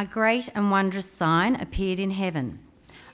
A 0.00 0.06
great 0.06 0.48
and 0.54 0.70
wondrous 0.70 1.10
sign 1.10 1.56
appeared 1.56 1.98
in 1.98 2.12
heaven 2.12 2.60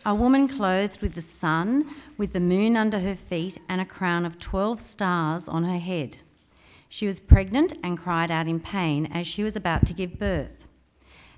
a 0.05 0.15
woman 0.15 0.47
clothed 0.47 1.01
with 1.01 1.15
the 1.15 1.23
sun, 1.23 1.89
with 2.19 2.35
the 2.35 2.41
moon 2.41 2.77
under 2.77 2.99
her 3.01 3.17
feet, 3.17 3.57
and 3.71 3.81
a 3.81 3.87
crown 3.87 4.27
of 4.27 4.39
twelve 4.39 4.83
stars 4.83 5.49
on 5.49 5.65
her 5.65 5.79
head. 5.79 6.19
She 6.91 7.07
was 7.07 7.21
pregnant 7.21 7.73
and 7.83 7.97
cried 7.97 8.31
out 8.31 8.49
in 8.49 8.61
pain 8.61 9.07
as 9.07 9.27
she 9.27 9.43
was 9.43 9.57
about 9.57 9.87
to 9.87 9.95
give 9.95 10.19
birth. 10.19 10.69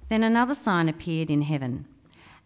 Then 0.09 0.25
another 0.25 0.57
sign 0.57 0.89
appeared 0.89 1.31
in 1.31 1.43
heaven 1.43 1.85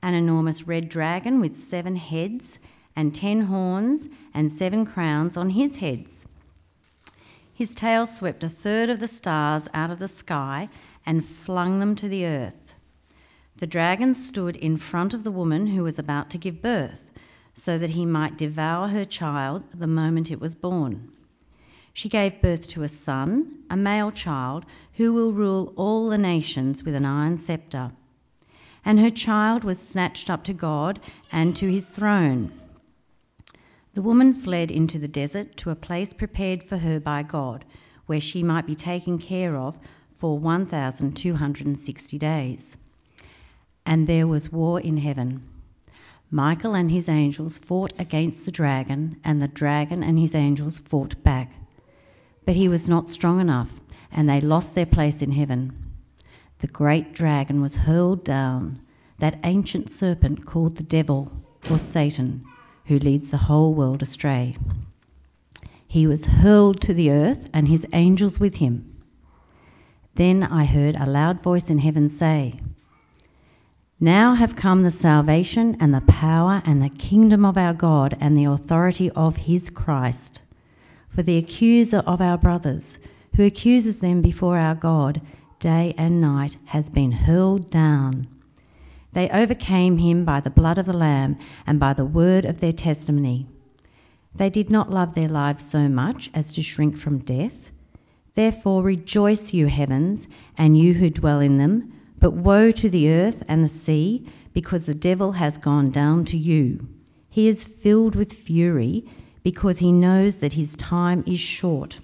an 0.02 0.12
enormous 0.12 0.66
red 0.66 0.90
dragon 0.90 1.40
with 1.40 1.56
seven 1.56 1.96
heads 1.96 2.58
and 2.94 3.14
ten 3.14 3.40
horns 3.40 4.08
and 4.34 4.52
seven 4.52 4.84
crowns 4.84 5.38
on 5.38 5.48
his 5.48 5.76
heads. 5.76 6.26
His 7.54 7.74
tail 7.74 8.04
swept 8.04 8.44
a 8.44 8.48
third 8.50 8.90
of 8.90 9.00
the 9.00 9.08
stars 9.08 9.68
out 9.72 9.90
of 9.90 10.00
the 10.00 10.06
sky 10.08 10.68
and 11.06 11.24
flung 11.24 11.80
them 11.80 11.96
to 11.96 12.06
the 12.06 12.26
earth. 12.26 12.59
The 13.60 13.66
dragon 13.66 14.14
stood 14.14 14.56
in 14.56 14.78
front 14.78 15.12
of 15.12 15.22
the 15.22 15.30
woman 15.30 15.66
who 15.66 15.82
was 15.82 15.98
about 15.98 16.30
to 16.30 16.38
give 16.38 16.62
birth, 16.62 17.12
so 17.52 17.76
that 17.76 17.90
he 17.90 18.06
might 18.06 18.38
devour 18.38 18.88
her 18.88 19.04
child 19.04 19.64
the 19.74 19.86
moment 19.86 20.30
it 20.30 20.40
was 20.40 20.54
born. 20.54 21.10
She 21.92 22.08
gave 22.08 22.40
birth 22.40 22.68
to 22.68 22.84
a 22.84 22.88
son, 22.88 23.58
a 23.68 23.76
male 23.76 24.12
child, 24.12 24.64
who 24.94 25.12
will 25.12 25.34
rule 25.34 25.74
all 25.76 26.08
the 26.08 26.16
nations 26.16 26.84
with 26.84 26.94
an 26.94 27.04
iron 27.04 27.36
scepter. 27.36 27.92
And 28.82 28.98
her 28.98 29.10
child 29.10 29.62
was 29.62 29.78
snatched 29.78 30.30
up 30.30 30.42
to 30.44 30.54
God 30.54 30.98
and 31.30 31.54
to 31.56 31.70
his 31.70 31.86
throne. 31.86 32.52
The 33.92 34.00
woman 34.00 34.32
fled 34.32 34.70
into 34.70 34.98
the 34.98 35.06
desert 35.06 35.58
to 35.58 35.68
a 35.68 35.76
place 35.76 36.14
prepared 36.14 36.62
for 36.62 36.78
her 36.78 36.98
by 36.98 37.24
God, 37.24 37.66
where 38.06 38.20
she 38.20 38.42
might 38.42 38.66
be 38.66 38.74
taken 38.74 39.18
care 39.18 39.54
of 39.54 39.78
for 40.16 40.38
1,260 40.38 42.18
days. 42.18 42.78
And 43.86 44.06
there 44.06 44.26
was 44.26 44.52
war 44.52 44.80
in 44.80 44.98
heaven. 44.98 45.42
Michael 46.30 46.74
and 46.74 46.90
his 46.90 47.08
angels 47.08 47.58
fought 47.58 47.92
against 47.98 48.44
the 48.44 48.52
dragon, 48.52 49.16
and 49.24 49.42
the 49.42 49.48
dragon 49.48 50.02
and 50.04 50.18
his 50.18 50.34
angels 50.34 50.78
fought 50.78 51.20
back. 51.24 51.52
But 52.46 52.56
he 52.56 52.68
was 52.68 52.88
not 52.88 53.08
strong 53.08 53.40
enough, 53.40 53.80
and 54.12 54.28
they 54.28 54.40
lost 54.40 54.74
their 54.74 54.86
place 54.86 55.22
in 55.22 55.32
heaven. 55.32 55.72
The 56.60 56.68
great 56.68 57.14
dragon 57.14 57.60
was 57.60 57.74
hurled 57.74 58.22
down, 58.22 58.80
that 59.18 59.40
ancient 59.44 59.90
serpent 59.90 60.46
called 60.46 60.76
the 60.76 60.82
devil 60.82 61.32
or 61.68 61.78
Satan, 61.78 62.44
who 62.84 62.98
leads 62.98 63.30
the 63.30 63.36
whole 63.36 63.74
world 63.74 64.02
astray. 64.02 64.56
He 65.88 66.06
was 66.06 66.26
hurled 66.26 66.80
to 66.82 66.94
the 66.94 67.10
earth, 67.10 67.50
and 67.52 67.66
his 67.66 67.84
angels 67.92 68.38
with 68.38 68.56
him. 68.56 68.96
Then 70.14 70.44
I 70.44 70.64
heard 70.64 70.94
a 70.94 71.10
loud 71.10 71.42
voice 71.42 71.70
in 71.70 71.78
heaven 71.78 72.08
say, 72.08 72.60
now 74.02 74.34
have 74.34 74.56
come 74.56 74.82
the 74.82 74.90
salvation 74.90 75.76
and 75.78 75.92
the 75.92 76.00
power 76.02 76.62
and 76.64 76.82
the 76.82 76.88
kingdom 76.88 77.44
of 77.44 77.58
our 77.58 77.74
God 77.74 78.16
and 78.18 78.34
the 78.36 78.46
authority 78.46 79.10
of 79.10 79.36
his 79.36 79.68
Christ. 79.68 80.40
For 81.10 81.22
the 81.22 81.36
accuser 81.36 81.98
of 81.98 82.22
our 82.22 82.38
brothers, 82.38 82.98
who 83.36 83.44
accuses 83.44 83.98
them 83.98 84.22
before 84.22 84.58
our 84.58 84.74
God 84.74 85.20
day 85.58 85.94
and 85.98 86.18
night, 86.18 86.56
has 86.64 86.88
been 86.88 87.12
hurled 87.12 87.68
down. 87.70 88.26
They 89.12 89.28
overcame 89.28 89.98
him 89.98 90.24
by 90.24 90.40
the 90.40 90.48
blood 90.48 90.78
of 90.78 90.86
the 90.86 90.96
Lamb 90.96 91.36
and 91.66 91.78
by 91.78 91.92
the 91.92 92.06
word 92.06 92.46
of 92.46 92.60
their 92.60 92.72
testimony. 92.72 93.46
They 94.34 94.48
did 94.48 94.70
not 94.70 94.90
love 94.90 95.14
their 95.14 95.28
lives 95.28 95.68
so 95.68 95.88
much 95.88 96.30
as 96.32 96.52
to 96.52 96.62
shrink 96.62 96.96
from 96.96 97.18
death. 97.18 97.70
Therefore 98.34 98.82
rejoice, 98.82 99.52
you 99.52 99.66
heavens, 99.66 100.26
and 100.56 100.78
you 100.78 100.94
who 100.94 101.10
dwell 101.10 101.40
in 101.40 101.58
them. 101.58 101.92
But 102.20 102.32
woe 102.34 102.70
to 102.70 102.90
the 102.90 103.08
earth 103.08 103.42
and 103.48 103.64
the 103.64 103.68
sea, 103.68 104.26
because 104.52 104.84
the 104.84 104.94
devil 104.94 105.32
has 105.32 105.56
gone 105.56 105.90
down 105.90 106.26
to 106.26 106.36
you. 106.36 106.86
He 107.30 107.48
is 107.48 107.64
filled 107.64 108.14
with 108.14 108.34
fury, 108.34 109.06
because 109.42 109.78
he 109.78 109.90
knows 109.90 110.36
that 110.36 110.52
his 110.52 110.74
time 110.74 111.24
is 111.26 111.40
short. 111.40 111.98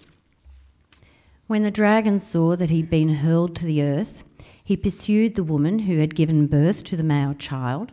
When 1.49 1.63
the 1.65 1.71
dragon 1.71 2.19
saw 2.19 2.57
that 2.57 2.71
he'd 2.71 2.89
been 2.89 3.11
hurled 3.11 3.55
to 3.57 3.67
the 3.67 3.83
earth, 3.83 4.25
he 4.65 4.75
pursued 4.75 5.35
the 5.35 5.45
woman 5.45 5.81
who 5.81 5.99
had 5.99 6.15
given 6.15 6.47
birth 6.47 6.83
to 6.85 6.97
the 6.97 7.05
male 7.05 7.35
child. 7.35 7.93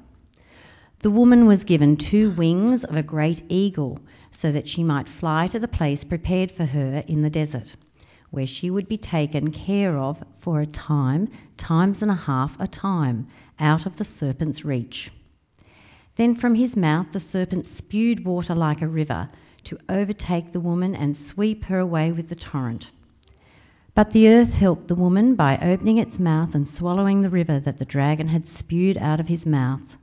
The 1.01 1.11
woman 1.11 1.45
was 1.45 1.65
given 1.65 1.97
two 1.97 2.31
wings 2.31 2.85
of 2.85 2.95
a 2.95 3.03
great 3.03 3.43
eagle, 3.49 3.99
so 4.31 4.49
that 4.53 4.69
she 4.69 4.81
might 4.81 5.09
fly 5.09 5.47
to 5.47 5.59
the 5.59 5.67
place 5.67 6.05
prepared 6.05 6.51
for 6.51 6.65
her 6.67 7.03
in 7.05 7.21
the 7.21 7.29
desert 7.29 7.75
where 8.33 8.47
she 8.47 8.71
would 8.71 8.87
be 8.87 8.97
taken 8.97 9.51
care 9.51 9.95
of 9.95 10.23
for 10.39 10.59
a 10.59 10.65
time, 10.65 11.27
times 11.55 12.01
and 12.01 12.09
a 12.09 12.15
half 12.15 12.59
a 12.59 12.65
time, 12.65 13.27
out 13.59 13.85
of 13.85 13.95
the 13.97 14.03
serpent's 14.03 14.65
reach. 14.65 15.11
Then 16.15 16.33
from 16.33 16.55
his 16.55 16.75
mouth 16.75 17.11
the 17.11 17.19
serpent 17.19 17.67
spewed 17.67 18.25
water 18.25 18.55
like 18.55 18.81
a 18.81 18.87
river 18.87 19.29
to 19.65 19.77
overtake 19.87 20.51
the 20.51 20.59
woman 20.59 20.95
and 20.95 21.15
sweep 21.15 21.65
her 21.65 21.77
away 21.77 22.11
with 22.11 22.27
the 22.27 22.35
torrent. 22.35 22.89
But 23.93 24.09
the 24.09 24.27
earth 24.27 24.55
helped 24.55 24.87
the 24.87 24.95
woman 24.95 25.35
by 25.35 25.59
opening 25.59 25.99
its 25.99 26.17
mouth 26.17 26.55
and 26.55 26.67
swallowing 26.67 27.21
the 27.21 27.29
river 27.29 27.59
that 27.59 27.77
the 27.77 27.85
dragon 27.85 28.29
had 28.29 28.47
spewed 28.47 28.97
out 28.97 29.19
of 29.19 29.27
his 29.27 29.45
mouth. 29.45 29.95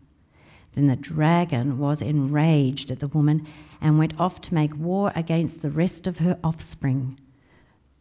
Then 0.77 0.87
the 0.87 0.95
dragon 0.95 1.81
was 1.81 2.01
enraged 2.01 2.93
at 2.93 3.01
the 3.01 3.09
woman 3.09 3.49
and 3.81 3.99
went 3.99 4.21
off 4.21 4.41
to 4.43 4.55
make 4.55 4.77
war 4.77 5.11
against 5.17 5.63
the 5.63 5.71
rest 5.73 6.07
of 6.07 6.19
her 6.19 6.39
offspring 6.45 7.19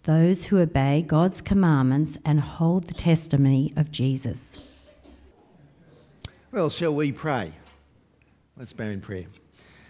those 0.03 0.43
who 0.43 0.59
obey 0.59 1.01
God's 1.01 1.41
commandments 1.41 2.17
and 2.25 2.39
hold 2.39 2.87
the 2.87 2.93
testimony 2.93 3.73
of 3.75 3.91
Jesus. 3.91 4.59
Well, 6.51 6.69
shall 6.69 6.95
we 6.95 7.11
pray? 7.11 7.53
Let's 8.57 8.73
bow 8.73 8.85
in 8.85 9.01
prayer. 9.01 9.25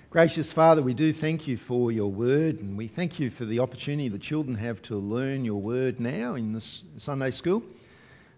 Gracious 0.09 0.52
Father, 0.52 0.81
we 0.81 0.96
do 0.96 1.14
thank 1.14 1.48
you 1.48 1.56
for 1.56 1.92
your 1.92 2.12
word, 2.12 2.59
and 2.59 2.75
we 2.75 2.88
thank 2.88 3.19
you 3.19 3.30
for 3.30 3.46
the 3.46 3.59
opportunity 3.59 4.09
the 4.09 4.18
children 4.18 4.58
have 4.58 4.81
to 4.84 4.98
learn 4.98 5.46
your 5.46 5.62
word 5.62 6.00
now 6.00 6.34
in 6.34 6.53
this 6.53 6.84
Sunday 6.98 7.31
school. 7.31 7.64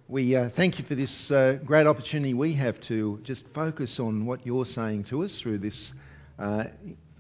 We 0.10 0.36
uh, 0.36 0.50
thank 0.50 0.80
you 0.80 0.86
for 0.86 0.96
this 0.96 1.32
uh, 1.32 1.58
great 1.64 1.88
opportunity 1.88 2.34
we 2.34 2.54
have 2.54 2.82
to 2.82 3.22
just 3.24 3.48
focus 3.54 4.02
on 4.02 4.26
what 4.26 4.46
you're 4.46 4.66
saying 4.66 5.06
to 5.06 5.24
us 5.24 5.40
through 5.40 5.60
this 5.60 5.94
uh, 6.38 6.66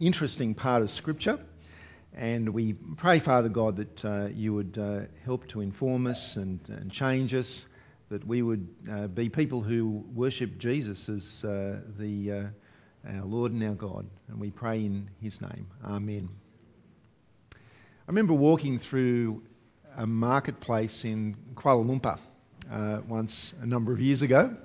interesting 0.01 0.53
part 0.53 0.81
of 0.81 0.91
Scripture. 0.91 1.39
And 2.13 2.49
we 2.49 2.73
pray, 2.73 3.19
Father 3.19 3.47
God, 3.47 3.77
that 3.77 4.05
uh, 4.05 4.27
you 4.33 4.53
would 4.53 4.77
uh, 4.77 5.01
help 5.23 5.47
to 5.49 5.61
inform 5.61 6.07
us 6.07 6.35
and, 6.35 6.59
and, 6.67 6.91
change 6.91 7.33
us, 7.33 7.65
that 8.09 8.27
we 8.27 8.41
would 8.41 8.67
uh, 8.91 9.07
be 9.07 9.29
people 9.29 9.61
who 9.61 10.03
worship 10.13 10.57
Jesus 10.57 11.07
as 11.07 11.45
uh, 11.45 11.79
the, 11.97 12.31
uh, 12.31 12.43
our 13.07 13.25
Lord 13.25 13.53
and 13.53 13.63
our 13.63 13.75
God. 13.75 14.07
And 14.27 14.41
we 14.41 14.51
pray 14.51 14.79
in 14.79 15.09
his 15.21 15.39
name. 15.39 15.67
Amen. 15.85 16.27
I 17.53 17.57
remember 18.07 18.33
walking 18.33 18.77
through 18.77 19.43
a 19.95 20.05
marketplace 20.05 21.05
in 21.05 21.37
Kuala 21.55 21.85
Lumpur 21.85 22.19
uh, 22.69 23.01
once 23.07 23.53
a 23.61 23.65
number 23.65 23.93
of 23.93 24.01
years 24.01 24.21
ago. 24.21 24.57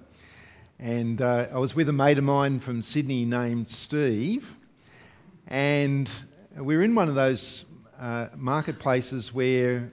And 0.81 1.21
I 1.23 1.59
was 1.59 1.77
with 1.77 1.89
a 1.89 1.93
mate 1.93 2.19
of 2.19 2.25
mine 2.25 2.59
from 2.59 2.83
Sydney 2.83 3.25
named 3.25 3.69
Steve. 3.69 4.53
And 5.47 6.11
we're 6.59 6.83
in 6.83 6.95
one 6.95 7.09
of 7.09 7.15
those 7.15 7.65
uh, 8.01 8.29
marketplaces 8.35 9.33
where 9.33 9.93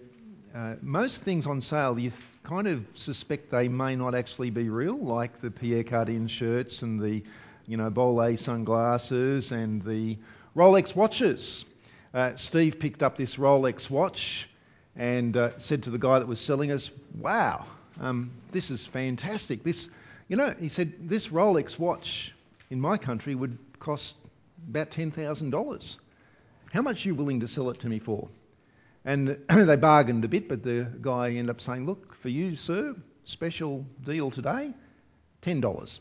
uh, 0.55 0.75
most 0.81 1.23
things 1.23 1.45
on 1.45 1.59
sale 1.59 1.99
you 1.99 2.09
th- 2.09 2.21
kind 2.43 2.67
of 2.67 2.85
suspect 2.95 3.51
they 3.51 3.67
may 3.67 3.95
not 3.95 4.15
actually 4.15 4.49
be 4.49 4.69
real, 4.69 4.97
like 4.97 5.41
the 5.41 5.51
Pierre 5.51 5.83
Cardin 5.83 6.29
shirts 6.29 6.81
and 6.81 7.01
the, 7.01 7.23
you 7.67 7.75
know, 7.75 7.89
Bollé 7.91 8.39
sunglasses 8.39 9.51
and 9.51 9.83
the 9.83 10.17
Rolex 10.55 10.95
watches. 10.95 11.65
Uh, 12.13 12.35
Steve 12.35 12.79
picked 12.79 13.03
up 13.03 13.17
this 13.17 13.35
Rolex 13.35 13.89
watch 13.89 14.47
and 14.95 15.35
uh, 15.35 15.57
said 15.57 15.83
to 15.83 15.89
the 15.89 15.97
guy 15.97 16.19
that 16.19 16.27
was 16.27 16.39
selling 16.39 16.71
us, 16.71 16.91
"Wow, 17.17 17.65
um, 17.99 18.31
this 18.51 18.71
is 18.71 18.85
fantastic. 18.85 19.63
This, 19.63 19.89
you 20.29 20.37
know," 20.37 20.53
he 20.59 20.69
said, 20.69 21.09
"this 21.09 21.29
Rolex 21.29 21.77
watch 21.77 22.33
in 22.69 22.79
my 22.79 22.97
country 22.97 23.35
would 23.35 23.57
cost 23.79 24.15
about 24.69 24.91
ten 24.91 25.11
thousand 25.11 25.49
dollars." 25.49 25.97
How 26.73 26.81
much 26.81 27.05
are 27.05 27.09
you 27.09 27.13
willing 27.13 27.39
to 27.41 27.47
sell 27.47 27.69
it 27.69 27.79
to 27.81 27.87
me 27.87 27.99
for? 27.99 28.27
And 29.05 29.37
they 29.49 29.75
bargained 29.75 30.25
a 30.25 30.27
bit, 30.27 30.49
but 30.49 30.63
the 30.63 30.87
guy 31.01 31.29
ended 31.29 31.51
up 31.51 31.61
saying, 31.61 31.85
Look, 31.85 32.15
for 32.15 32.29
you, 32.29 32.55
sir, 32.55 32.95
special 33.25 33.85
deal 34.03 34.31
today, 34.31 34.73
$10. 35.43 35.99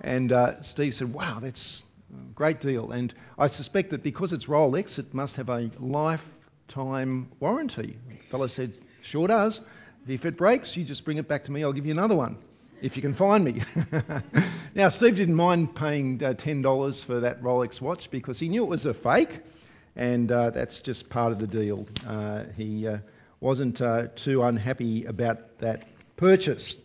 and 0.00 0.32
uh, 0.32 0.60
Steve 0.62 0.96
said, 0.96 1.14
Wow, 1.14 1.38
that's 1.38 1.84
a 2.12 2.32
great 2.34 2.60
deal. 2.60 2.90
And 2.90 3.14
I 3.38 3.46
suspect 3.46 3.90
that 3.90 4.02
because 4.02 4.32
it's 4.32 4.46
Rolex, 4.46 4.98
it 4.98 5.14
must 5.14 5.36
have 5.36 5.48
a 5.48 5.70
lifetime 5.78 7.30
warranty. 7.38 7.96
The 8.08 8.16
fellow 8.30 8.48
said, 8.48 8.72
Sure 9.00 9.28
does. 9.28 9.60
If 10.08 10.24
it 10.24 10.36
breaks, 10.36 10.76
you 10.76 10.82
just 10.82 11.04
bring 11.04 11.18
it 11.18 11.28
back 11.28 11.44
to 11.44 11.52
me, 11.52 11.62
I'll 11.62 11.72
give 11.72 11.86
you 11.86 11.92
another 11.92 12.16
one 12.16 12.36
if 12.82 12.96
you 12.96 13.02
can 13.02 13.14
find 13.14 13.44
me. 13.44 13.62
now, 14.74 14.88
Steve 14.88 15.16
didn't 15.16 15.36
mind 15.36 15.74
paying 15.74 16.22
uh, 16.22 16.34
$10 16.34 17.04
for 17.04 17.20
that 17.20 17.40
Rolex 17.42 17.80
watch 17.80 18.10
because 18.10 18.38
he 18.40 18.48
knew 18.48 18.64
it 18.64 18.68
was 18.68 18.84
a 18.84 18.92
fake, 18.92 19.40
and 19.94 20.30
uh, 20.30 20.50
that's 20.50 20.80
just 20.80 21.08
part 21.08 21.32
of 21.32 21.38
the 21.38 21.46
deal. 21.46 21.86
Uh, 22.06 22.44
he 22.56 22.88
uh, 22.88 22.98
wasn't 23.40 23.80
uh, 23.80 24.08
too 24.16 24.42
unhappy 24.42 25.04
about 25.04 25.58
that 25.60 25.84
purchase. 26.16 26.76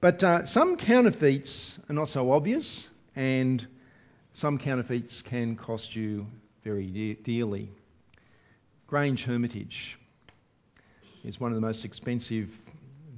But 0.00 0.22
uh, 0.22 0.46
some 0.46 0.76
counterfeits 0.76 1.78
are 1.88 1.94
not 1.94 2.08
so 2.08 2.32
obvious, 2.32 2.90
and 3.14 3.64
some 4.32 4.58
counterfeits 4.58 5.22
can 5.22 5.54
cost 5.54 5.94
you 5.94 6.26
very 6.64 6.86
de- 6.86 7.14
dearly. 7.14 7.70
Grange 8.88 9.24
Hermitage 9.24 9.96
is 11.22 11.38
one 11.38 11.52
of 11.52 11.54
the 11.54 11.66
most 11.66 11.84
expensive 11.84 12.50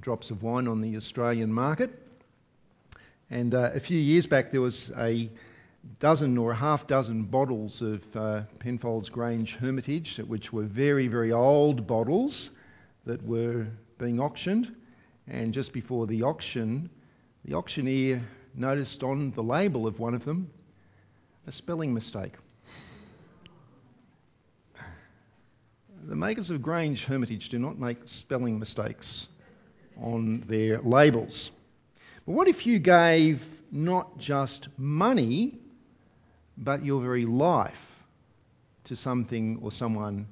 drops 0.07 0.31
of 0.31 0.41
wine 0.41 0.69
on 0.69 0.79
the 0.79 0.95
Australian 0.95 1.51
market. 1.51 1.91
And 3.29 3.53
uh, 3.53 3.71
a 3.73 3.79
few 3.81 3.99
years 3.99 4.25
back, 4.25 4.53
there 4.53 4.61
was 4.61 4.89
a 4.95 5.29
dozen 5.99 6.37
or 6.37 6.51
a 6.51 6.55
half 6.55 6.87
dozen 6.87 7.23
bottles 7.23 7.81
of 7.81 8.15
uh, 8.15 8.43
Penfolds 8.57 9.09
Grange 9.09 9.55
Hermitage, 9.55 10.15
which 10.19 10.53
were 10.53 10.63
very, 10.63 11.09
very 11.09 11.33
old 11.33 11.87
bottles 11.87 12.51
that 13.05 13.21
were 13.21 13.67
being 13.99 14.21
auctioned. 14.21 14.73
And 15.27 15.53
just 15.53 15.73
before 15.73 16.07
the 16.07 16.23
auction, 16.23 16.89
the 17.43 17.55
auctioneer 17.55 18.23
noticed 18.55 19.03
on 19.03 19.31
the 19.31 19.43
label 19.43 19.87
of 19.87 19.99
one 19.99 20.13
of 20.13 20.23
them 20.23 20.49
a 21.47 21.51
spelling 21.51 21.93
mistake. 21.93 22.35
The 26.05 26.15
makers 26.15 26.49
of 26.49 26.61
Grange 26.61 27.03
Hermitage 27.03 27.49
do 27.49 27.59
not 27.59 27.77
make 27.77 27.97
spelling 28.05 28.57
mistakes 28.57 29.27
on 30.01 30.41
their 30.47 30.79
labels. 30.79 31.51
But 32.25 32.33
what 32.33 32.47
if 32.47 32.65
you 32.65 32.79
gave 32.79 33.47
not 33.71 34.17
just 34.17 34.67
money, 34.77 35.57
but 36.57 36.83
your 36.83 37.01
very 37.01 37.25
life 37.25 38.03
to 38.85 38.95
something 38.95 39.59
or 39.61 39.71
someone 39.71 40.27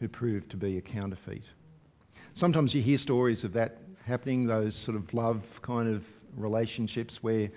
who 0.00 0.08
proved 0.08 0.50
to 0.50 0.56
be 0.56 0.78
a 0.78 0.80
counterfeit? 0.80 1.42
Sometimes 2.34 2.74
you 2.74 2.82
hear 2.82 2.98
stories 2.98 3.44
of 3.44 3.52
that 3.54 3.78
happening, 4.06 4.46
those 4.46 4.74
sort 4.74 4.96
of 4.96 5.12
love 5.14 5.42
kind 5.62 5.88
of 5.88 6.04
relationships 6.36 7.22
where 7.22 7.50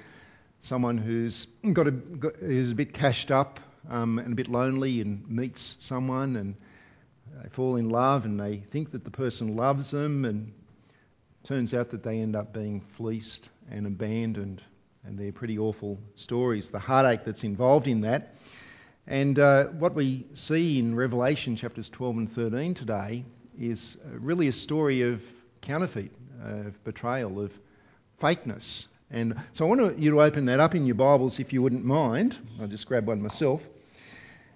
someone 0.62 0.97
who's 0.97 1.47
got 1.74 1.88
a, 1.88 1.92
got, 1.92 2.35
who's 2.38 2.71
a 2.71 2.75
bit 2.75 2.94
cashed 2.94 3.31
up 3.31 3.59
um, 3.89 4.19
and 4.19 4.33
a 4.33 4.35
bit 4.35 4.50
lonely 4.50 5.01
and 5.01 5.27
meets 5.30 5.75
someone 5.80 6.35
and 6.35 6.56
they 7.42 7.50
fall 7.50 7.75
in 7.75 7.89
love 7.89 8.25
and 8.25 8.39
they 8.39 8.57
think 8.57 8.92
that 8.92 9.03
the 9.03 9.12
person 9.12 9.56
loves 9.56 9.92
them 9.92 10.25
and 10.25 10.51
turns 11.44 11.74
out 11.74 11.91
that 11.91 12.03
they 12.03 12.19
end 12.19 12.36
up 12.36 12.53
being 12.53 12.81
fleeced 12.81 13.50
and 13.71 13.88
abandoned 13.88 14.62
and 15.06 15.18
they're 15.18 15.31
pretty 15.31 15.57
awful 15.57 15.97
stories 16.15 16.71
the 16.71 16.80
heartache 16.80 17.24
that's 17.25 17.44
involved 17.44 17.88
in 17.88 18.01
that. 18.01 18.36
And 19.07 19.39
uh, 19.39 19.65
what 19.65 19.95
we 19.95 20.27
see 20.33 20.77
in 20.77 20.95
revelation 20.95 21.56
chapters 21.56 21.89
12 21.89 22.18
and 22.18 22.31
13 22.31 22.74
today 22.75 23.25
is 23.59 23.97
really 24.12 24.47
a 24.47 24.51
story 24.51 25.01
of 25.01 25.21
counterfeit 25.62 26.12
of 26.44 26.83
betrayal 26.83 27.39
of 27.39 27.51
fakeness. 28.21 28.85
And 29.12 29.35
so 29.53 29.65
i 29.65 29.68
want 29.68 29.97
you 29.97 30.12
to 30.12 30.21
open 30.21 30.45
that 30.45 30.59
up 30.59 30.75
in 30.75 30.85
your 30.85 30.95
bibles 30.95 31.39
if 31.39 31.51
you 31.53 31.62
wouldn't 31.62 31.83
mind. 31.83 32.38
I'll 32.62 32.68
just 32.68 32.85
grab 32.85 33.07
one 33.07 33.21
myself. 33.21 33.62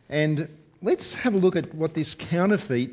And 0.10 0.48
let's 0.82 1.16
have 1.16 1.34
a 1.34 1.38
look 1.38 1.56
at 1.56 1.74
what 1.74 1.94
this 1.96 2.14
counterfeit 2.14 2.92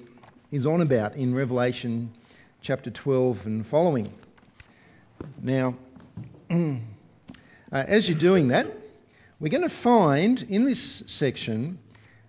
is 0.50 0.64
on 0.64 0.81
about 0.81 1.16
in 1.16 1.34
Revelation 1.34 2.12
chapter 2.62 2.90
12 2.90 3.46
and 3.46 3.66
following. 3.66 4.12
Now, 5.40 5.76
uh, 6.50 6.76
as 7.72 8.08
you're 8.08 8.18
doing 8.18 8.48
that, 8.48 8.66
we're 9.38 9.48
going 9.48 9.62
to 9.62 9.70
find 9.70 10.42
in 10.42 10.66
this 10.66 11.02
section 11.06 11.78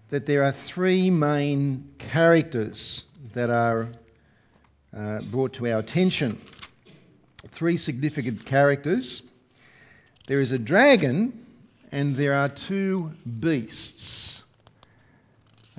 that 0.10 0.26
there 0.26 0.44
are 0.44 0.54
three 0.54 1.10
main 1.10 1.92
characters 1.98 3.04
that 3.34 3.50
are 3.50 3.90
uh, 4.96 5.20
brought 5.22 5.54
to 5.54 5.68
our 5.68 5.80
attention. 5.80 6.40
Three 7.52 7.76
significant 7.76 8.46
characters. 8.46 9.22
There 10.28 10.40
is 10.40 10.54
a 10.54 10.60
dragon 10.60 11.46
and 11.92 12.16
there 12.16 12.36
are 12.36 12.48
two 12.48 13.12
beasts. 13.40 14.41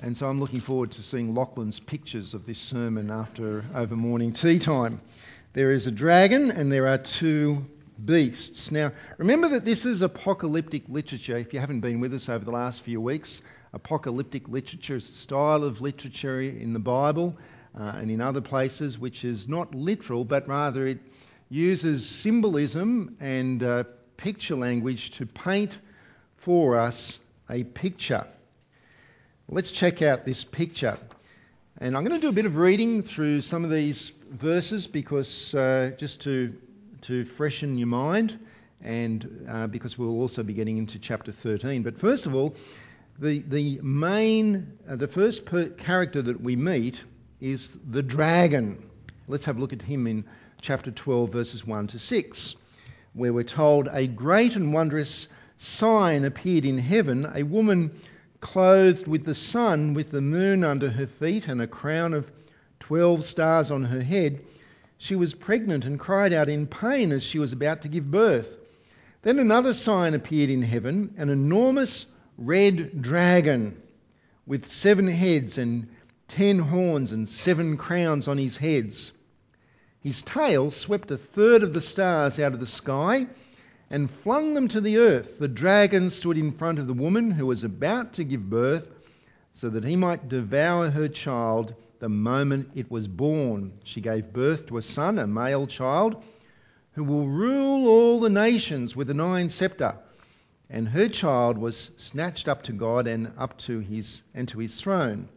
And 0.03 0.17
so 0.17 0.27
I'm 0.27 0.41
looking 0.41 0.59
forward 0.59 0.91
to 0.91 1.01
seeing 1.01 1.33
Lachlan's 1.33 1.79
pictures 1.79 2.33
of 2.33 2.45
this 2.45 2.59
sermon 2.59 3.09
after 3.09 3.63
over 3.73 3.95
morning 3.95 4.33
tea 4.33 4.59
time. 4.59 4.99
There 5.53 5.71
is 5.71 5.87
a 5.87 5.91
dragon 5.91 6.51
and 6.51 6.69
there 6.69 6.89
are 6.89 6.97
two 6.97 7.65
beasts. 8.03 8.69
Now, 8.69 8.91
remember 9.17 9.47
that 9.47 9.63
this 9.63 9.85
is 9.85 10.01
apocalyptic 10.01 10.83
literature. 10.89 11.37
If 11.37 11.53
you 11.53 11.61
haven't 11.61 11.79
been 11.79 12.01
with 12.01 12.13
us 12.13 12.27
over 12.27 12.43
the 12.43 12.51
last 12.51 12.81
few 12.81 12.99
weeks, 12.99 13.41
apocalyptic 13.71 14.49
literature 14.49 14.97
is 14.97 15.07
a 15.07 15.13
style 15.13 15.63
of 15.63 15.79
literature 15.79 16.41
in 16.41 16.73
the 16.73 16.79
Bible 16.79 17.37
uh, 17.79 17.93
and 17.95 18.11
in 18.11 18.19
other 18.19 18.41
places 18.41 18.99
which 18.99 19.23
is 19.23 19.47
not 19.47 19.73
literal, 19.73 20.25
but 20.25 20.49
rather 20.49 20.85
it 20.85 20.99
uses 21.47 22.05
symbolism 22.05 23.15
and 23.21 23.63
uh, 23.63 23.85
picture 24.17 24.55
language 24.55 25.11
to 25.11 25.25
paint 25.25 25.77
for 26.35 26.77
us 26.77 27.19
a 27.49 27.63
picture. 27.63 28.27
Let's 29.53 29.69
check 29.69 30.01
out 30.01 30.25
this 30.25 30.43
picture. 30.43 30.97
And 31.77 31.95
I'm 31.95 32.03
going 32.03 32.19
to 32.19 32.25
do 32.25 32.29
a 32.29 32.33
bit 32.33 32.47
of 32.47 32.55
reading 32.57 33.03
through 33.03 33.41
some 33.41 33.63
of 33.63 33.69
these 33.69 34.11
verses 34.31 34.87
because 34.87 35.53
uh, 35.53 35.91
just 35.95 36.21
to, 36.21 36.57
to 37.01 37.23
freshen 37.23 37.77
your 37.77 37.85
mind 37.85 38.39
and 38.81 39.45
uh, 39.47 39.67
because 39.67 39.95
we'll 39.95 40.19
also 40.19 40.41
be 40.41 40.53
getting 40.53 40.79
into 40.79 40.97
chapter 40.97 41.31
13. 41.31 41.83
But 41.83 41.99
first 41.99 42.25
of 42.25 42.33
all, 42.33 42.55
the, 43.19 43.43
the 43.47 43.79
main, 43.83 44.75
uh, 44.89 44.95
the 44.95 45.07
first 45.07 45.45
per- 45.45 45.69
character 45.69 46.23
that 46.23 46.41
we 46.41 46.55
meet 46.55 47.03
is 47.39 47.77
the 47.91 48.01
dragon. 48.01 48.89
Let's 49.27 49.45
have 49.45 49.57
a 49.57 49.59
look 49.59 49.71
at 49.71 49.83
him 49.83 50.07
in 50.07 50.25
chapter 50.61 50.89
12, 50.89 51.31
verses 51.31 51.63
1 51.63 51.85
to 51.89 51.99
6, 51.99 52.55
where 53.13 53.31
we're 53.31 53.43
told, 53.43 53.87
A 53.91 54.07
great 54.07 54.55
and 54.55 54.73
wondrous 54.73 55.27
sign 55.59 56.25
appeared 56.25 56.65
in 56.65 56.79
heaven, 56.79 57.31
a 57.35 57.43
woman 57.43 57.91
clothed 58.43 59.07
with 59.07 59.23
the 59.23 59.33
sun, 59.33 59.93
with 59.93 60.11
the 60.11 60.21
moon 60.21 60.65
under 60.65 60.89
her 60.89 61.07
feet, 61.07 61.47
and 61.47 61.61
a 61.61 61.65
crown 61.65 62.13
of 62.13 62.29
twelve 62.77 63.23
stars 63.23 63.71
on 63.71 63.85
her 63.85 64.01
head, 64.01 64.41
she 64.97 65.15
was 65.15 65.33
pregnant 65.33 65.85
and 65.85 65.97
cried 65.97 66.33
out 66.33 66.49
in 66.49 66.67
pain 66.67 67.13
as 67.13 67.23
she 67.23 67.39
was 67.39 67.53
about 67.53 67.81
to 67.81 67.87
give 67.87 68.11
birth. 68.11 68.57
Then 69.21 69.39
another 69.39 69.73
sign 69.73 70.13
appeared 70.13 70.49
in 70.49 70.61
heaven 70.61 71.13
an 71.17 71.29
enormous 71.29 72.05
red 72.37 73.01
dragon 73.01 73.81
with 74.45 74.65
seven 74.65 75.07
heads 75.07 75.57
and 75.57 75.87
ten 76.27 76.59
horns 76.59 77.13
and 77.13 77.29
seven 77.29 77.77
crowns 77.77 78.27
on 78.27 78.37
his 78.37 78.57
heads. 78.57 79.13
His 80.01 80.21
tail 80.21 80.69
swept 80.69 81.09
a 81.11 81.17
third 81.17 81.63
of 81.63 81.73
the 81.73 81.79
stars 81.79 82.37
out 82.39 82.51
of 82.51 82.59
the 82.59 82.67
sky 82.67 83.27
and 83.89 84.09
flung 84.09 84.53
them 84.53 84.67
to 84.69 84.81
the 84.81 84.97
earth. 84.97 85.39
The 85.39 85.47
dragon 85.47 86.09
stood 86.09 86.37
in 86.37 86.51
front 86.51 86.79
of 86.79 86.87
the 86.87 86.93
woman 86.93 87.31
who 87.31 87.45
was 87.45 87.63
about 87.63 88.13
to 88.13 88.23
give 88.23 88.49
birth 88.49 88.87
so 89.51 89.69
that 89.69 89.83
he 89.83 89.95
might 89.95 90.29
devour 90.29 90.89
her 90.89 91.07
child 91.07 91.75
the 91.99 92.09
moment 92.09 92.71
it 92.75 92.89
was 92.89 93.07
born. 93.07 93.71
She 93.83 94.01
gave 94.01 94.33
birth 94.33 94.67
to 94.67 94.77
a 94.77 94.81
son, 94.81 95.19
a 95.19 95.27
male 95.27 95.67
child, 95.67 96.21
who 96.93 97.03
will 97.03 97.27
rule 97.27 97.87
all 97.87 98.19
the 98.19 98.29
nations 98.29 98.95
with 98.95 99.09
an 99.09 99.19
iron 99.19 99.49
scepter. 99.49 99.95
And 100.69 100.87
her 100.89 101.07
child 101.07 101.57
was 101.57 101.91
snatched 101.97 102.47
up 102.47 102.63
to 102.63 102.73
God 102.73 103.05
and 103.05 103.31
up 103.37 103.57
to 103.59 103.79
his 103.79 104.21
and 104.33 104.47
to 104.49 104.59
his 104.59 104.81
throne. 104.81 105.29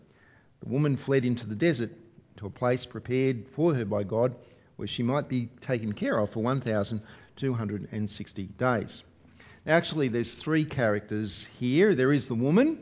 The 0.60 0.68
woman 0.68 0.96
fled 0.96 1.24
into 1.24 1.46
the 1.46 1.54
desert 1.54 1.90
to 2.38 2.46
a 2.46 2.50
place 2.50 2.86
prepared 2.86 3.46
for 3.54 3.74
her 3.74 3.84
by 3.84 4.02
God 4.02 4.34
where 4.76 4.88
she 4.88 5.02
might 5.02 5.28
be 5.28 5.48
taken 5.60 5.92
care 5.92 6.18
of 6.18 6.30
for 6.30 6.42
1,000 6.42 7.00
260 7.36 8.44
days. 8.58 9.02
Actually, 9.66 10.08
there's 10.08 10.34
three 10.34 10.64
characters 10.64 11.46
here. 11.58 11.94
There 11.94 12.12
is 12.12 12.28
the 12.28 12.34
woman, 12.34 12.78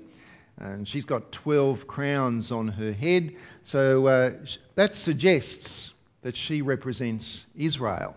and 0.58 0.86
she's 0.86 1.04
got 1.04 1.32
12 1.32 1.86
crowns 1.86 2.52
on 2.52 2.68
her 2.68 2.92
head. 2.92 3.36
So 3.62 4.06
uh, 4.06 4.32
that 4.74 4.94
suggests 4.94 5.92
that 6.22 6.36
she 6.36 6.62
represents 6.62 7.44
Israel, 7.56 8.16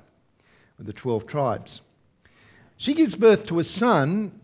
with 0.77 0.88
the 0.88 0.94
12 0.94 1.27
tribes. 1.27 1.82
She 2.77 2.94
gives 2.94 3.15
birth 3.15 3.48
to 3.48 3.60
a 3.60 3.63
son 3.63 4.39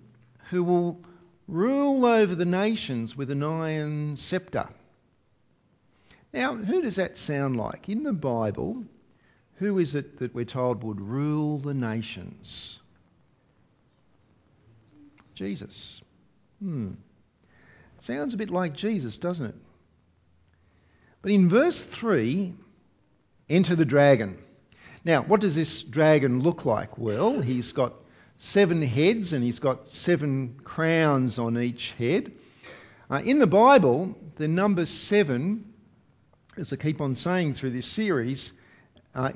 who 0.50 0.64
will 0.64 1.00
rule 1.48 2.06
over 2.06 2.36
the 2.36 2.46
nations 2.46 3.16
with 3.16 3.30
an 3.30 3.44
iron 3.44 4.16
scepter. 4.16 4.68
Now, 6.34 6.56
who 6.56 6.82
does 6.82 6.96
that 6.96 7.18
sound 7.18 7.58
like? 7.58 7.90
In 7.90 8.04
the 8.04 8.14
Bible, 8.14 8.86
who 9.63 9.79
is 9.79 9.96
it 9.96 10.20
that 10.20 10.34
we're 10.34 10.46
told 10.46 10.84
would 10.84 11.01
rule 11.01 11.58
the 11.60 11.74
nations? 11.74 12.79
Jesus. 15.36 16.01
Hmm. 16.60 16.91
Sounds 18.00 18.34
a 18.34 18.38
bit 18.38 18.50
like 18.50 18.74
Jesus, 18.74 19.17
doesn't 19.17 19.48
it? 19.48 19.55
But 21.22 21.32
in 21.32 21.50
verse 21.50 21.84
3, 21.84 22.53
enter 23.50 23.75
the 23.75 23.86
dragon. 23.86 24.38
Now, 25.05 25.24
what 25.24 25.41
does 25.41 25.55
this 25.55 25.82
dragon 25.82 26.41
look 26.41 26.65
like? 26.65 26.98
Well, 26.98 27.41
he's 27.41 27.72
got 27.72 27.93
seven 28.38 28.82
heads 28.82 29.34
and 29.34 29.43
he's 29.43 29.60
got 29.60 29.88
seven 29.88 30.60
crowns 30.63 31.39
on 31.39 31.58
each 31.58 31.91
head. 31.93 32.32
Uh, 33.10 33.22
in 33.24 33.39
the 33.39 33.48
Bible, 33.48 34.17
the 34.36 34.48
number 34.48 34.86
seven, 34.86 35.74
as 36.58 36.74
I 36.74 36.75
keep 36.75 37.00
on 37.01 37.15
saying 37.15 37.53
through 37.53 37.72
this 37.72 37.86
series, 37.86 38.51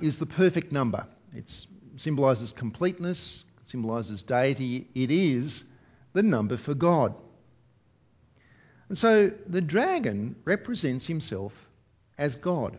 is 0.01 0.19
the 0.19 0.25
perfect 0.25 0.72
number. 0.72 1.05
It 1.36 1.65
symbolises 1.98 2.51
completeness, 2.51 3.43
symbolises 3.65 4.24
deity. 4.24 4.88
It 4.96 5.12
is 5.12 5.63
the 6.13 6.24
number 6.24 6.57
for 6.57 6.74
God. 6.74 7.13
And 8.89 8.98
so 8.98 9.31
the 9.48 9.62
dragon 9.62 10.36
represents 10.46 11.05
himself 11.05 11.53
as 12.17 12.36
God. 12.36 12.77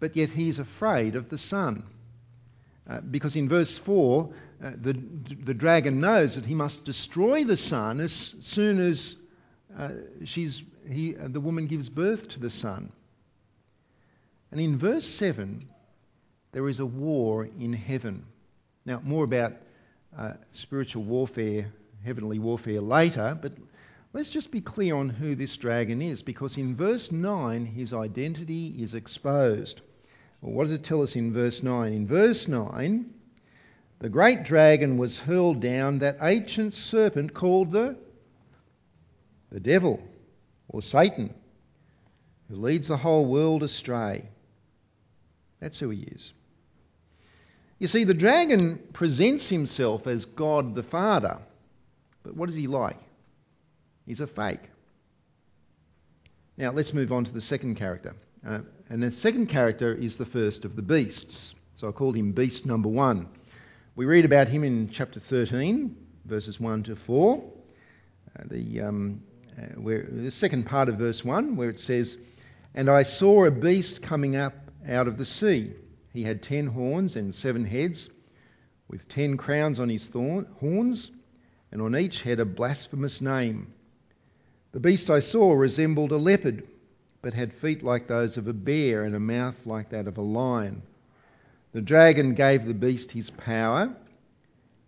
But 0.00 0.16
yet 0.16 0.30
he 0.30 0.48
is 0.48 0.58
afraid 0.58 1.14
of 1.14 1.28
the 1.28 1.38
son. 1.38 1.84
Uh, 2.88 3.00
because 3.00 3.36
in 3.36 3.48
verse 3.48 3.78
4, 3.78 4.28
uh, 4.62 4.70
the, 4.74 4.92
the 4.92 5.54
dragon 5.54 6.00
knows 6.00 6.34
that 6.34 6.44
he 6.44 6.54
must 6.54 6.84
destroy 6.84 7.44
the 7.44 7.56
son 7.56 8.00
as 8.00 8.34
soon 8.40 8.80
as 8.80 9.14
uh, 9.78 9.90
she's, 10.24 10.62
he, 10.90 11.16
uh, 11.16 11.28
the 11.28 11.40
woman 11.40 11.66
gives 11.68 11.88
birth 11.88 12.28
to 12.30 12.40
the 12.40 12.50
son. 12.50 12.90
And 14.52 14.60
in 14.60 14.76
verse 14.76 15.06
7, 15.06 15.66
there 16.52 16.68
is 16.68 16.78
a 16.78 16.84
war 16.84 17.48
in 17.58 17.72
heaven. 17.72 18.26
Now, 18.84 19.00
more 19.02 19.24
about 19.24 19.54
uh, 20.16 20.34
spiritual 20.52 21.04
warfare, 21.04 21.72
heavenly 22.04 22.38
warfare 22.38 22.82
later, 22.82 23.38
but 23.40 23.52
let's 24.12 24.28
just 24.28 24.52
be 24.52 24.60
clear 24.60 24.94
on 24.94 25.08
who 25.08 25.34
this 25.34 25.56
dragon 25.56 26.02
is, 26.02 26.20
because 26.20 26.58
in 26.58 26.76
verse 26.76 27.10
9, 27.10 27.64
his 27.64 27.94
identity 27.94 28.76
is 28.78 28.92
exposed. 28.92 29.80
Well, 30.42 30.52
what 30.52 30.64
does 30.64 30.72
it 30.72 30.84
tell 30.84 31.00
us 31.00 31.16
in 31.16 31.32
verse 31.32 31.62
9? 31.62 31.90
In 31.90 32.06
verse 32.06 32.46
9, 32.46 33.06
the 34.00 34.10
great 34.10 34.42
dragon 34.42 34.98
was 34.98 35.18
hurled 35.18 35.60
down, 35.60 36.00
that 36.00 36.18
ancient 36.20 36.74
serpent 36.74 37.32
called 37.32 37.72
the, 37.72 37.96
the 39.50 39.60
devil 39.60 40.02
or 40.68 40.82
Satan, 40.82 41.32
who 42.50 42.56
leads 42.56 42.88
the 42.88 42.98
whole 42.98 43.24
world 43.24 43.62
astray. 43.62 44.28
That's 45.62 45.78
who 45.78 45.90
he 45.90 46.00
is. 46.00 46.32
You 47.78 47.86
see, 47.86 48.02
the 48.02 48.14
dragon 48.14 48.82
presents 48.92 49.48
himself 49.48 50.08
as 50.08 50.24
God 50.24 50.74
the 50.74 50.82
Father, 50.82 51.38
but 52.24 52.36
what 52.36 52.48
is 52.48 52.56
he 52.56 52.66
like? 52.66 52.98
He's 54.04 54.18
a 54.18 54.26
fake. 54.26 54.62
Now, 56.56 56.72
let's 56.72 56.92
move 56.92 57.12
on 57.12 57.24
to 57.24 57.32
the 57.32 57.40
second 57.40 57.76
character. 57.76 58.16
Uh, 58.44 58.58
and 58.90 59.00
the 59.00 59.12
second 59.12 59.46
character 59.46 59.94
is 59.94 60.18
the 60.18 60.26
first 60.26 60.64
of 60.64 60.74
the 60.74 60.82
beasts. 60.82 61.54
So 61.76 61.88
I 61.88 61.92
called 61.92 62.16
him 62.16 62.32
beast 62.32 62.66
number 62.66 62.88
one. 62.88 63.28
We 63.94 64.04
read 64.04 64.24
about 64.24 64.48
him 64.48 64.64
in 64.64 64.90
chapter 64.90 65.20
13, 65.20 65.96
verses 66.24 66.58
1 66.58 66.82
to 66.84 66.96
4. 66.96 67.36
Uh, 68.36 68.42
the, 68.50 68.80
um, 68.80 69.22
uh, 69.56 69.80
where, 69.80 70.08
the 70.10 70.32
second 70.32 70.66
part 70.66 70.88
of 70.88 70.96
verse 70.96 71.24
1, 71.24 71.54
where 71.54 71.68
it 71.68 71.78
says, 71.78 72.16
And 72.74 72.90
I 72.90 73.04
saw 73.04 73.44
a 73.44 73.50
beast 73.52 74.02
coming 74.02 74.34
up 74.34 74.61
out 74.88 75.08
of 75.08 75.16
the 75.16 75.24
sea. 75.24 75.72
He 76.12 76.22
had 76.22 76.42
ten 76.42 76.66
horns 76.66 77.16
and 77.16 77.34
seven 77.34 77.64
heads, 77.64 78.08
with 78.88 79.08
ten 79.08 79.36
crowns 79.36 79.80
on 79.80 79.88
his 79.88 80.08
thorn, 80.08 80.46
horns, 80.60 81.10
and 81.70 81.80
on 81.80 81.96
each 81.96 82.22
head 82.22 82.40
a 82.40 82.44
blasphemous 82.44 83.20
name. 83.20 83.72
The 84.72 84.80
beast 84.80 85.10
I 85.10 85.20
saw 85.20 85.52
resembled 85.54 86.12
a 86.12 86.16
leopard 86.16 86.66
but 87.22 87.34
had 87.34 87.52
feet 87.52 87.82
like 87.84 88.08
those 88.08 88.36
of 88.36 88.48
a 88.48 88.52
bear 88.52 89.04
and 89.04 89.14
a 89.14 89.20
mouth 89.20 89.64
like 89.64 89.90
that 89.90 90.08
of 90.08 90.18
a 90.18 90.22
lion. 90.22 90.82
The 91.72 91.80
dragon 91.80 92.34
gave 92.34 92.66
the 92.66 92.74
beast 92.74 93.12
his 93.12 93.30
power 93.30 93.94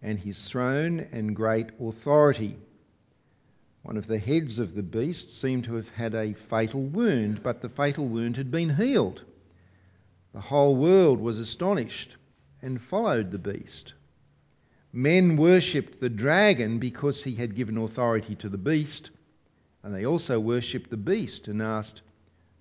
and 0.02 0.18
his 0.18 0.48
throne 0.48 1.06
and 1.12 1.36
great 1.36 1.68
authority. 1.80 2.56
One 3.82 3.96
of 3.96 4.06
the 4.06 4.18
heads 4.18 4.58
of 4.58 4.74
the 4.74 4.82
beast 4.82 5.32
seemed 5.32 5.64
to 5.64 5.74
have 5.74 5.88
had 5.90 6.14
a 6.14 6.32
fatal 6.32 6.84
wound, 6.84 7.42
but 7.42 7.62
the 7.62 7.68
fatal 7.68 8.08
wound 8.08 8.36
had 8.36 8.50
been 8.50 8.70
healed. 8.70 9.22
The 10.34 10.40
whole 10.40 10.74
world 10.74 11.20
was 11.20 11.38
astonished 11.38 12.16
and 12.60 12.82
followed 12.82 13.30
the 13.30 13.38
beast. 13.38 13.94
Men 14.92 15.36
worshipped 15.36 16.00
the 16.00 16.10
dragon 16.10 16.80
because 16.80 17.22
he 17.22 17.36
had 17.36 17.54
given 17.54 17.78
authority 17.78 18.34
to 18.36 18.48
the 18.48 18.58
beast, 18.58 19.10
and 19.84 19.94
they 19.94 20.04
also 20.04 20.40
worshipped 20.40 20.90
the 20.90 20.96
beast 20.96 21.46
and 21.46 21.62
asked, 21.62 22.02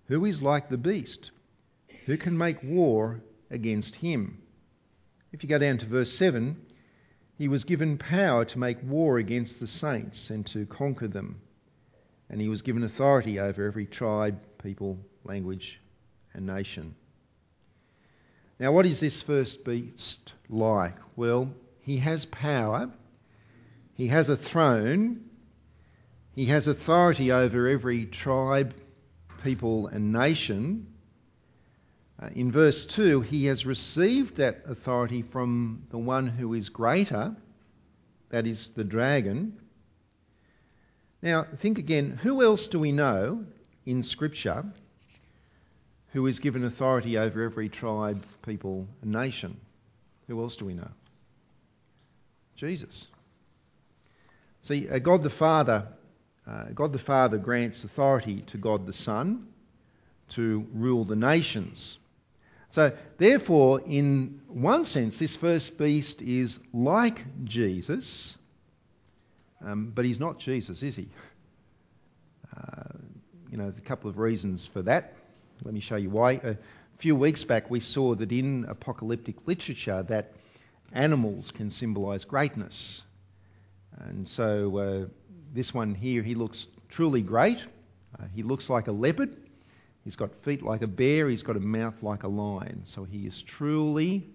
who 0.05 0.23
is 0.25 0.43
like 0.43 0.69
the 0.69 0.77
beast? 0.77 1.31
Who 2.05 2.15
can 2.15 2.37
make 2.37 2.61
war 2.61 3.23
against 3.49 3.95
him? 3.95 4.43
If 5.31 5.41
you 5.41 5.49
go 5.49 5.57
down 5.57 5.79
to 5.79 5.87
verse 5.87 6.11
7, 6.11 6.55
he 7.39 7.47
was 7.47 7.63
given 7.63 7.97
power 7.97 8.45
to 8.45 8.59
make 8.59 8.83
war 8.83 9.17
against 9.17 9.59
the 9.59 9.65
saints 9.67 10.29
and 10.29 10.45
to 10.47 10.67
conquer 10.67 11.07
them. 11.07 11.41
And 12.29 12.39
he 12.39 12.49
was 12.49 12.61
given 12.61 12.83
authority 12.83 13.39
over 13.39 13.65
every 13.65 13.87
tribe, 13.87 14.39
people, 14.61 14.99
language, 15.23 15.81
and 16.35 16.45
nation. 16.45 16.93
Now, 18.59 18.71
what 18.71 18.85
is 18.85 18.99
this 18.99 19.21
first 19.21 19.65
beast 19.65 20.33
like? 20.47 20.95
Well, 21.15 21.51
he 21.81 21.97
has 21.97 22.25
power, 22.25 22.91
he 23.95 24.07
has 24.07 24.29
a 24.29 24.37
throne, 24.37 25.21
he 26.35 26.45
has 26.45 26.67
authority 26.67 27.31
over 27.31 27.67
every 27.67 28.05
tribe, 28.05 28.73
people 29.43 29.87
and 29.87 30.11
nation. 30.11 30.87
Uh, 32.21 32.29
in 32.35 32.51
verse 32.51 32.85
2, 32.85 33.21
he 33.21 33.47
has 33.47 33.65
received 33.65 34.37
that 34.37 34.63
authority 34.67 35.23
from 35.23 35.83
the 35.89 35.97
one 35.97 36.27
who 36.27 36.53
is 36.53 36.69
greater, 36.69 37.35
that 38.29 38.47
is 38.47 38.69
the 38.69 38.83
dragon. 38.83 39.59
Now, 41.21 41.43
think 41.43 41.79
again 41.79 42.19
who 42.21 42.43
else 42.43 42.67
do 42.67 42.79
we 42.79 42.91
know 42.91 43.45
in 43.85 44.03
Scripture 44.03 44.65
who 46.13 46.25
is 46.27 46.39
given 46.39 46.63
authority 46.63 47.17
over 47.17 47.43
every 47.43 47.69
tribe, 47.69 48.23
people, 48.43 48.87
and 49.01 49.11
nation? 49.11 49.57
Who 50.27 50.41
else 50.41 50.55
do 50.55 50.65
we 50.65 50.73
know? 50.73 50.89
Jesus. 52.55 53.07
See, 54.61 54.87
uh, 54.87 54.99
God 54.99 55.21
the 55.21 55.29
Father 55.29 55.87
uh, 56.45 56.65
God 56.75 56.91
the 56.91 56.99
Father 56.99 57.37
grants 57.37 57.83
authority 57.83 58.41
to 58.47 58.57
God 58.57 58.85
the 58.85 58.93
Son 58.93 59.47
to 60.29 60.67
rule 60.73 61.05
the 61.05 61.15
nations. 61.15 61.97
So, 62.71 62.91
therefore, 63.17 63.81
in 63.85 64.41
one 64.47 64.83
sense, 64.83 65.19
this 65.19 65.37
first 65.37 65.77
beast 65.77 66.21
is 66.21 66.59
like 66.73 67.23
Jesus, 67.45 68.35
um, 69.63 69.91
but 69.93 70.05
he's 70.05 70.19
not 70.19 70.39
Jesus, 70.39 70.81
is 70.81 70.95
he? 70.95 71.07
Uh, 72.55 72.97
you 73.51 73.57
know, 73.57 73.71
a 73.75 73.81
couple 73.81 74.09
of 74.09 74.17
reasons 74.17 74.65
for 74.65 74.81
that. 74.81 75.13
Let 75.63 75.73
me 75.73 75.79
show 75.79 75.95
you 75.95 76.09
why. 76.09 76.33
A 76.33 76.57
few 76.97 77.15
weeks 77.15 77.45
back, 77.45 77.71
we 77.71 77.79
saw 77.79 78.15
that 78.15 78.31
in 78.33 78.65
apocalyptic 78.67 79.47
literature 79.47 80.03
that 80.03 80.33
animals 80.91 81.51
can 81.51 81.69
symbolise 81.69 82.25
greatness. 82.25 83.01
And 83.97 84.27
so 84.27 84.77
uh, 84.77 85.05
this 85.53 85.73
one 85.73 85.95
here, 85.95 86.21
he 86.21 86.35
looks 86.35 86.67
truly 86.89 87.21
great. 87.21 87.65
Uh, 88.19 88.25
he 88.35 88.43
looks 88.43 88.69
like 88.69 88.87
a 88.87 88.91
leopard. 88.91 89.35
He's 90.03 90.17
got 90.17 90.35
feet 90.43 90.63
like 90.63 90.81
a 90.81 90.87
bear. 90.87 91.29
He's 91.29 91.43
got 91.43 91.55
a 91.55 91.61
mouth 91.61 92.03
like 92.03 92.23
a 92.23 92.27
lion. 92.27 92.81
So 92.83 93.05
he 93.05 93.25
is 93.25 93.41
truly 93.41 94.27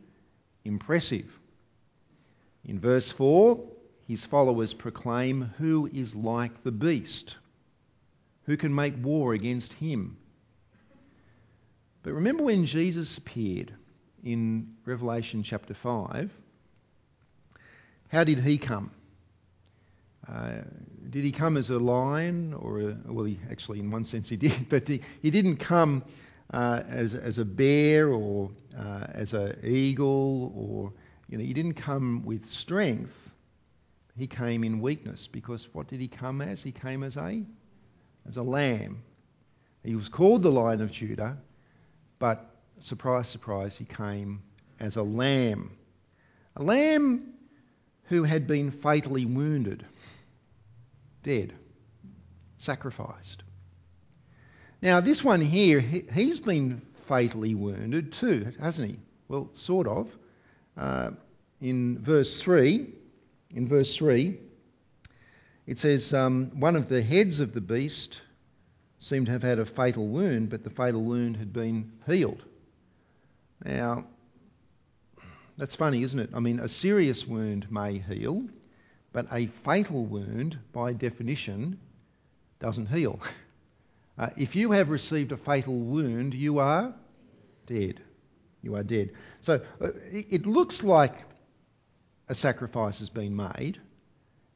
impressive. 0.65 1.27
In 2.65 2.81
verse 2.81 3.13
4, 3.13 3.63
his 4.07 4.25
followers 4.25 4.73
proclaim, 4.73 5.43
Who 5.59 5.91
is 5.93 6.15
like 6.15 6.63
the 6.63 6.73
beast? 6.73 7.37
Who 8.45 8.57
can 8.57 8.75
make 8.75 8.95
war 9.05 9.35
against 9.35 9.75
him? 9.75 10.17
But 12.09 12.15
remember 12.15 12.45
when 12.45 12.65
Jesus 12.65 13.19
appeared 13.19 13.71
in 14.25 14.77
Revelation 14.87 15.43
chapter 15.43 15.75
5? 15.75 16.33
How 18.09 18.25
did 18.25 18.39
he 18.39 18.57
come? 18.57 18.93
Uh, 20.27 20.63
did 21.11 21.23
he 21.23 21.33
come 21.33 21.59
as 21.59 21.69
a 21.69 21.79
lion, 21.79 22.55
or 22.55 22.81
a, 22.81 22.97
well, 23.05 23.27
he, 23.27 23.39
actually, 23.51 23.81
in 23.81 23.91
one 23.91 24.07
sense, 24.07 24.27
he 24.31 24.37
did, 24.37 24.69
but 24.71 24.89
he, 24.89 25.03
he 25.21 25.31
didn't 25.31 25.59
come 25.59 26.03
uh, 26.51 26.83
as, 26.89 27.15
as 27.15 27.37
a 27.37 27.45
bear 27.45 28.09
or 28.09 28.53
uh, 28.75 29.07
as 29.13 29.35
an 29.35 29.59
eagle, 29.63 30.51
or 30.57 30.95
you 31.29 31.37
know, 31.37 31.45
he 31.45 31.53
didn't 31.53 31.75
come 31.75 32.25
with 32.25 32.47
strength. 32.47 33.15
He 34.17 34.27
came 34.27 34.65
in 34.65 34.81
weakness 34.81 35.29
because 35.29 35.69
what 35.75 35.89
did 35.89 36.01
he 36.01 36.09
come 36.09 36.41
as? 36.41 36.63
He 36.63 36.73
came 36.73 37.03
as 37.03 37.19
a 37.19 37.43
as 38.27 38.39
a 38.39 38.43
lamb. 38.43 39.03
He 39.85 39.95
was 39.95 40.09
called 40.09 40.43
the 40.43 40.51
Lion 40.51 40.81
of 40.81 40.91
Judah, 40.91 41.37
but 42.19 42.55
surprise, 42.81 43.29
surprise, 43.29 43.77
he 43.77 43.85
came 43.85 44.43
as 44.81 44.97
a 44.97 45.03
lamb. 45.03 45.73
A 46.57 46.63
lamb 46.63 47.35
who 48.05 48.25
had 48.25 48.47
been 48.47 48.71
fatally 48.71 49.25
wounded 49.25 49.85
dead, 51.23 51.53
sacrificed. 52.57 53.43
Now, 54.81 55.01
this 55.01 55.23
one 55.23 55.41
here, 55.41 55.81
he's 55.81 56.41
been 56.41 56.83
fatally 57.07 57.55
wounded 57.55 58.13
too, 58.13 58.53
hasn't 58.61 58.91
he? 58.91 58.99
Well, 59.29 59.51
sort 59.53 59.89
of. 59.89 60.09
Uh, 60.77 61.11
in 61.61 61.99
verse 61.99 62.41
3, 62.41 62.87
in 63.55 63.69
verse 63.69 63.97
3, 63.97 64.39
it 65.67 65.79
says, 65.79 66.15
um, 66.15 66.61
One 66.61 66.77
of 66.77 66.89
the 66.89 67.03
heads 67.03 67.41
of 67.41 67.53
the 67.53 67.61
beast 67.61 68.21
seemed 68.99 69.27
to 69.27 69.33
have 69.33 69.43
had 69.43 69.59
a 69.59 69.65
fatal 69.67 70.07
wound, 70.09 70.51
but 70.51 70.65
the 70.65 70.71
fatal 70.71 71.03
wound 71.05 71.37
had 71.37 71.53
been 71.53 71.93
healed. 72.07 72.43
Now, 73.65 74.05
That's 75.57 75.75
funny, 75.75 76.03
isn't 76.03 76.19
it? 76.21 76.31
I 76.35 76.41
mean, 76.41 76.61
a 76.61 76.69
serious 76.69 77.27
wound 77.27 77.71
may 77.71 77.99
heal, 77.99 78.45
but 79.13 79.27
a 79.33 79.47
fatal 79.65 80.05
wound, 80.05 80.59
by 80.73 80.93
definition, 80.93 81.79
doesn't 82.61 82.87
heal. 82.87 83.21
Uh, 84.19 84.31
if 84.37 84.57
you 84.57 84.73
have 84.73 84.91
received 84.91 85.31
a 85.31 85.37
fatal 85.37 85.79
wound, 85.79 86.35
you 86.35 86.59
are 86.59 86.93
dead. 87.67 88.01
You 88.63 88.75
are 88.75 88.83
dead. 88.83 89.13
So 89.41 89.61
uh, 89.81 89.91
it 90.11 90.45
looks 90.45 90.83
like 90.83 91.21
a 92.29 92.35
sacrifice 92.35 92.99
has 92.99 93.11
been 93.11 93.37
made. 93.37 93.81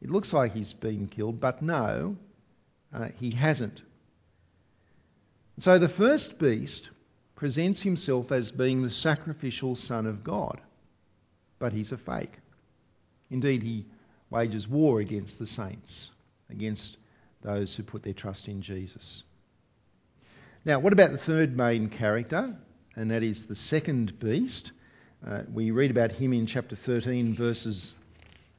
It 0.01 0.11
looks 0.11 0.33
like 0.33 0.53
he's 0.53 0.73
been 0.73 1.07
killed, 1.07 1.39
but 1.39 1.63
no, 1.63 2.17
uh, 2.93 3.11
he 3.21 3.31
hasn't. 3.31 3.81
So 5.63 5.79
the 5.79 5.89
first 5.89 6.41
beast 6.41 6.91
presents 7.37 7.81
himself 7.81 8.33
as 8.33 8.51
being 8.51 8.83
the 8.83 8.91
sacrificial 8.91 9.77
Son 9.77 10.07
of 10.07 10.25
God, 10.25 10.61
but 11.61 11.73
he's 11.73 11.93
a 11.93 11.97
fake. 11.97 12.33
Indeed, 13.31 13.63
he 13.63 13.87
wages 14.29 14.67
war 14.67 14.99
against 14.99 15.39
the 15.39 15.47
saints, 15.47 16.11
against 16.51 16.97
those 17.43 17.77
who 17.77 17.85
put 17.85 18.03
their 18.03 18.13
trust 18.13 18.49
in 18.49 18.61
Jesus. 18.61 19.23
Now, 20.65 20.81
what 20.81 20.93
about 20.93 21.13
the 21.13 21.17
third 21.17 21.57
main 21.57 21.91
character? 21.91 22.57
And 22.97 23.13
that 23.13 23.23
is 23.23 23.47
the 23.47 23.55
second 23.55 24.19
beast. 24.19 24.73
Uh, 25.25 25.43
we 25.55 25.71
read 25.71 25.93
about 25.93 26.11
him 26.11 26.33
in 26.33 26.47
chapter 26.47 26.75
13, 26.75 27.37
verses 27.37 27.95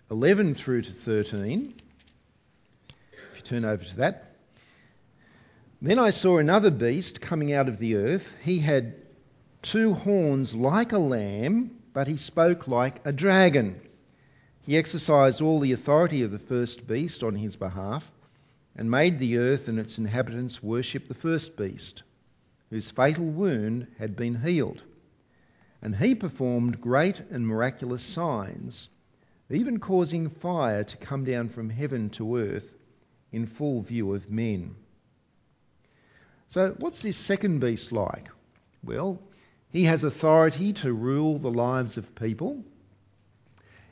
11 0.10 0.56
through 0.56 0.84
to 0.84 0.92
13. 0.94 1.74
If 3.34 3.36
you 3.36 3.42
turn 3.44 3.66
over 3.66 3.84
to 3.84 3.96
that. 3.98 4.33
Then 5.86 6.00
I 6.00 6.12
saw 6.12 6.38
another 6.38 6.72
beast 6.72 7.20
coming 7.20 7.52
out 7.52 7.68
of 7.68 7.78
the 7.78 7.96
earth. 7.98 8.34
He 8.42 8.60
had 8.60 8.96
two 9.62 9.94
horns 9.94 10.56
like 10.56 10.94
a 10.94 10.98
lamb, 10.98 11.72
but 11.92 12.08
he 12.08 12.16
spoke 12.16 12.70
like 12.70 13.06
a 13.06 13.12
dragon. 13.12 13.82
He 14.62 14.78
exercised 14.78 15.42
all 15.42 15.60
the 15.60 15.74
authority 15.74 16.22
of 16.22 16.32
the 16.32 16.40
first 16.40 16.88
beast 16.88 17.22
on 17.22 17.36
his 17.36 17.58
behalf 17.58 18.10
and 18.78 18.90
made 18.90 19.20
the 19.20 19.36
earth 19.36 19.68
and 19.68 19.78
its 19.78 19.98
inhabitants 19.98 20.64
worship 20.64 21.10
the 21.10 21.14
first 21.14 21.58
beast, 21.58 22.04
whose 22.70 22.90
fatal 22.90 23.26
wound 23.26 23.88
had 23.98 24.16
been 24.16 24.36
healed. 24.36 24.84
And 25.82 25.98
he 25.98 26.16
performed 26.16 26.80
great 26.80 27.22
and 27.30 27.46
miraculous 27.46 28.04
signs, 28.04 28.88
even 29.50 29.82
causing 29.82 30.30
fire 30.30 30.86
to 30.86 30.96
come 30.96 31.26
down 31.26 31.50
from 31.50 31.70
heaven 31.70 32.10
to 32.12 32.38
earth 32.38 32.74
in 33.34 33.46
full 33.48 33.82
view 33.82 34.14
of 34.14 34.32
men. 34.32 34.76
So, 36.54 36.76
what's 36.78 37.02
this 37.02 37.18
second 37.18 37.62
beast 37.62 37.92
like? 37.92 38.30
Well, 38.84 39.20
he 39.72 39.86
has 39.86 40.04
authority 40.04 40.74
to 40.74 40.94
rule 40.94 41.40
the 41.40 41.50
lives 41.50 41.98
of 41.98 42.14
people. 42.14 42.64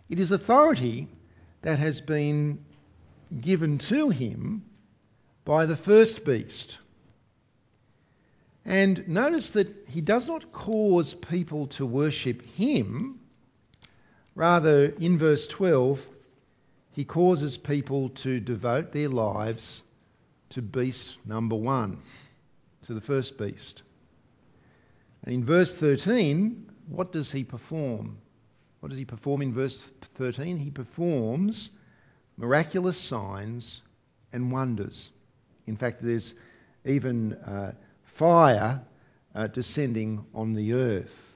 It 0.10 0.20
is 0.20 0.30
authority 0.32 1.10
that 1.64 1.80
has 1.80 2.02
been 2.02 2.64
given 3.36 3.80
to 3.80 4.10
him 4.10 4.64
by 5.44 5.66
the 5.66 5.76
first 5.76 6.24
beast. 6.24 6.78
And 8.64 9.08
notice 9.08 9.50
that 9.54 9.88
he 9.88 10.02
does 10.02 10.28
not 10.28 10.52
cause 10.52 11.16
people 11.16 11.66
to 11.80 11.86
worship 11.88 12.46
him. 12.46 13.22
Rather, 14.36 14.86
in 14.86 15.18
verse 15.18 15.48
12, 15.48 16.00
he 16.92 17.06
causes 17.06 17.58
people 17.58 18.10
to 18.10 18.40
devote 18.40 18.92
their 18.92 19.10
lives 19.10 19.82
to 20.52 20.62
beast 20.62 21.18
number 21.26 21.56
one, 21.56 21.98
to 22.88 22.94
the 22.94 23.02
first 23.02 23.38
beast. 23.38 23.84
And 25.24 25.34
in 25.34 25.46
verse 25.46 25.76
13, 25.76 26.70
what 26.88 27.12
does 27.12 27.32
he 27.32 27.44
perform? 27.44 28.18
What 28.80 28.90
does 28.90 28.98
he 28.98 29.06
perform 29.06 29.42
in 29.42 29.54
verse 29.54 29.82
13? 30.16 30.58
He 30.58 30.72
performs 30.72 31.70
miraculous 32.38 32.98
signs 32.98 33.82
and 34.34 34.52
wonders. 34.52 35.10
In 35.68 35.78
fact, 35.78 36.02
there's 36.02 36.34
even 36.86 37.34
uh, 37.34 37.74
fire 38.16 38.82
uh, 39.36 39.48
descending 39.48 40.26
on 40.34 40.54
the 40.54 40.74
earth. 40.74 41.36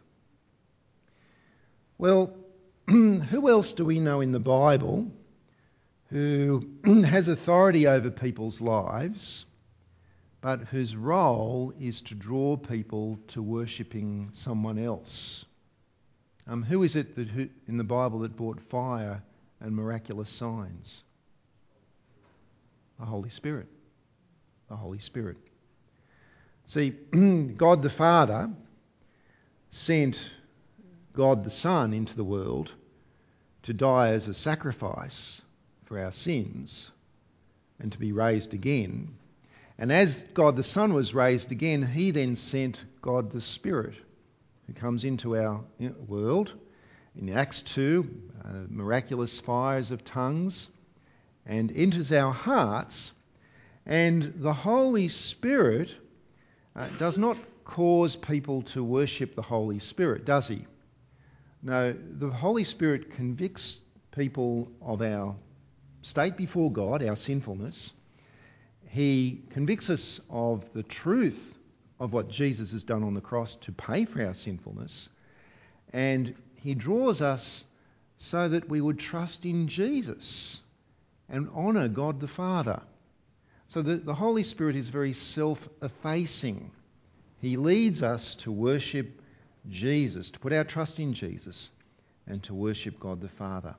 Well, 1.98 2.36
who 2.88 3.50
else 3.50 3.74
do 3.74 3.86
we 3.86 4.00
know 4.00 4.22
in 4.22 4.32
the 4.32 4.40
Bible 4.40 5.12
who 6.10 6.68
has 6.86 7.28
authority 7.28 7.88
over 7.88 8.10
people's 8.10 8.62
lives, 8.62 9.46
but 10.46 10.60
whose 10.68 10.96
role 10.96 11.74
is 11.80 12.02
to 12.04 12.14
draw 12.14 12.56
people 12.56 13.18
to 13.30 13.42
worshipping 13.42 14.30
someone 14.34 14.78
else? 14.78 15.44
Um, 16.46 16.62
who 16.62 16.84
is 16.84 16.96
it 16.96 17.16
that 17.16 17.30
who, 17.30 17.50
in 17.68 17.78
the 17.78 17.84
Bible 17.84 18.20
that 18.20 18.38
brought 18.38 18.62
fire 18.62 19.24
and 19.60 19.76
miraculous 19.76 20.30
signs? 20.30 21.02
The 23.00 23.08
Holy 23.08 23.32
Spirit 23.32 23.66
the 24.70 24.76
Holy 24.76 25.00
Spirit. 25.00 25.38
See, 26.68 26.90
God 27.58 27.82
the 27.82 27.90
Father 27.90 28.52
sent 29.72 30.20
God 31.14 31.44
the 31.44 31.50
Son 31.50 31.92
into 31.92 32.16
the 32.16 32.24
world 32.24 32.72
to 33.64 33.74
die 33.74 34.10
as 34.10 34.28
a 34.28 34.34
sacrifice 34.36 35.42
for 35.86 36.00
our 36.00 36.12
sins 36.12 36.92
and 37.80 37.92
to 37.92 37.98
be 37.98 38.12
raised 38.12 38.54
again. 38.54 39.16
And 39.78 39.92
as 39.92 40.24
God 40.34 40.56
the 40.56 40.64
Son 40.64 40.94
was 40.94 41.14
raised 41.14 41.52
again, 41.52 41.86
he 41.86 42.12
then 42.12 42.36
sent 42.36 42.84
God 43.02 43.32
the 43.32 43.42
Spirit 43.42 43.96
who 44.68 44.74
comes 44.74 45.04
into 45.04 45.36
our 45.36 45.64
world. 46.08 46.54
In 47.16 47.30
Acts 47.30 47.62
2, 47.62 48.22
uh, 48.44 48.48
miraculous 48.70 49.40
fires 49.40 49.92
of 49.92 50.04
tongues 50.04 50.68
and 51.46 51.72
enters 51.72 52.12
our 52.12 52.32
hearts 52.32 53.12
and 53.86 54.24
the 54.24 54.54
Holy 54.54 55.10
Spirit 55.10 55.96
uh, 56.76 56.88
does 56.98 57.18
not 57.18 57.38
cause 57.64 58.16
people 58.16 58.64
to 58.64 58.84
worship 58.84 59.36
the 59.36 59.42
Holy 59.42 59.80
Spirit, 59.80 60.26
does 60.26 60.48
he? 60.48 60.66
No, 61.62 61.94
the 61.94 62.30
Holy 62.30 62.64
Spirit 62.64 63.12
convicts 63.12 63.78
people 64.12 64.72
of 64.82 65.02
our 65.02 65.36
state 66.02 66.38
before 66.38 66.72
God, 66.72 67.04
our 67.04 67.16
sinfulness. 67.16 67.92
He 68.96 69.42
convicts 69.50 69.90
us 69.90 70.22
of 70.30 70.72
the 70.72 70.82
truth 70.82 71.58
of 72.00 72.14
what 72.14 72.30
Jesus 72.30 72.72
has 72.72 72.86
done 72.86 73.04
on 73.04 73.14
the 73.14 73.20
cross 73.20 73.58
to 73.58 73.74
pay 73.74 74.06
for 74.06 74.26
our 74.26 74.34
sinfulness. 74.34 75.10
And 75.92 76.34
he 76.56 76.76
draws 76.76 77.22
us 77.22 77.66
so 78.18 78.48
that 78.48 78.70
we 78.70 78.80
would 78.80 78.98
trust 78.98 79.44
in 79.44 79.68
Jesus 79.68 80.62
and 81.28 81.50
honour 81.50 81.90
God 81.90 82.22
the 82.22 82.30
Father. 82.30 82.82
So 83.68 83.82
the, 83.82 83.98
the 83.98 84.16
Holy 84.16 84.44
Spirit 84.44 84.78
is 84.78 84.88
very 84.88 85.12
self 85.12 85.68
effacing. 85.82 86.72
He 87.42 87.58
leads 87.58 88.02
us 88.02 88.36
to 88.36 88.52
worship 88.54 89.22
Jesus, 89.70 90.32
to 90.32 90.40
put 90.40 90.54
our 90.54 90.64
trust 90.64 91.02
in 91.02 91.14
Jesus, 91.14 91.70
and 92.28 92.42
to 92.44 92.54
worship 92.54 92.98
God 92.98 93.20
the 93.20 93.28
Father. 93.28 93.76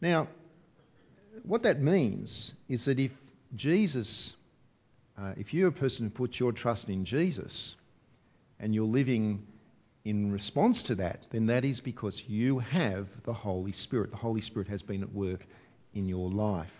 Now, 0.00 0.28
what 1.42 1.62
that 1.64 1.80
means 1.80 2.52
is 2.68 2.84
that 2.86 2.98
if 2.98 3.12
Jesus, 3.54 4.32
uh, 5.18 5.32
if 5.36 5.54
you're 5.54 5.68
a 5.68 5.72
person 5.72 6.06
who 6.06 6.10
puts 6.10 6.38
your 6.38 6.52
trust 6.52 6.88
in 6.88 7.04
Jesus 7.04 7.74
and 8.58 8.74
you're 8.74 8.84
living 8.84 9.46
in 10.04 10.32
response 10.32 10.84
to 10.84 10.96
that, 10.96 11.26
then 11.30 11.46
that 11.46 11.64
is 11.64 11.80
because 11.80 12.22
you 12.28 12.58
have 12.58 13.06
the 13.24 13.32
Holy 13.32 13.72
Spirit. 13.72 14.10
The 14.10 14.16
Holy 14.16 14.40
Spirit 14.40 14.68
has 14.68 14.82
been 14.82 15.02
at 15.02 15.12
work 15.12 15.44
in 15.94 16.08
your 16.08 16.30
life. 16.30 16.72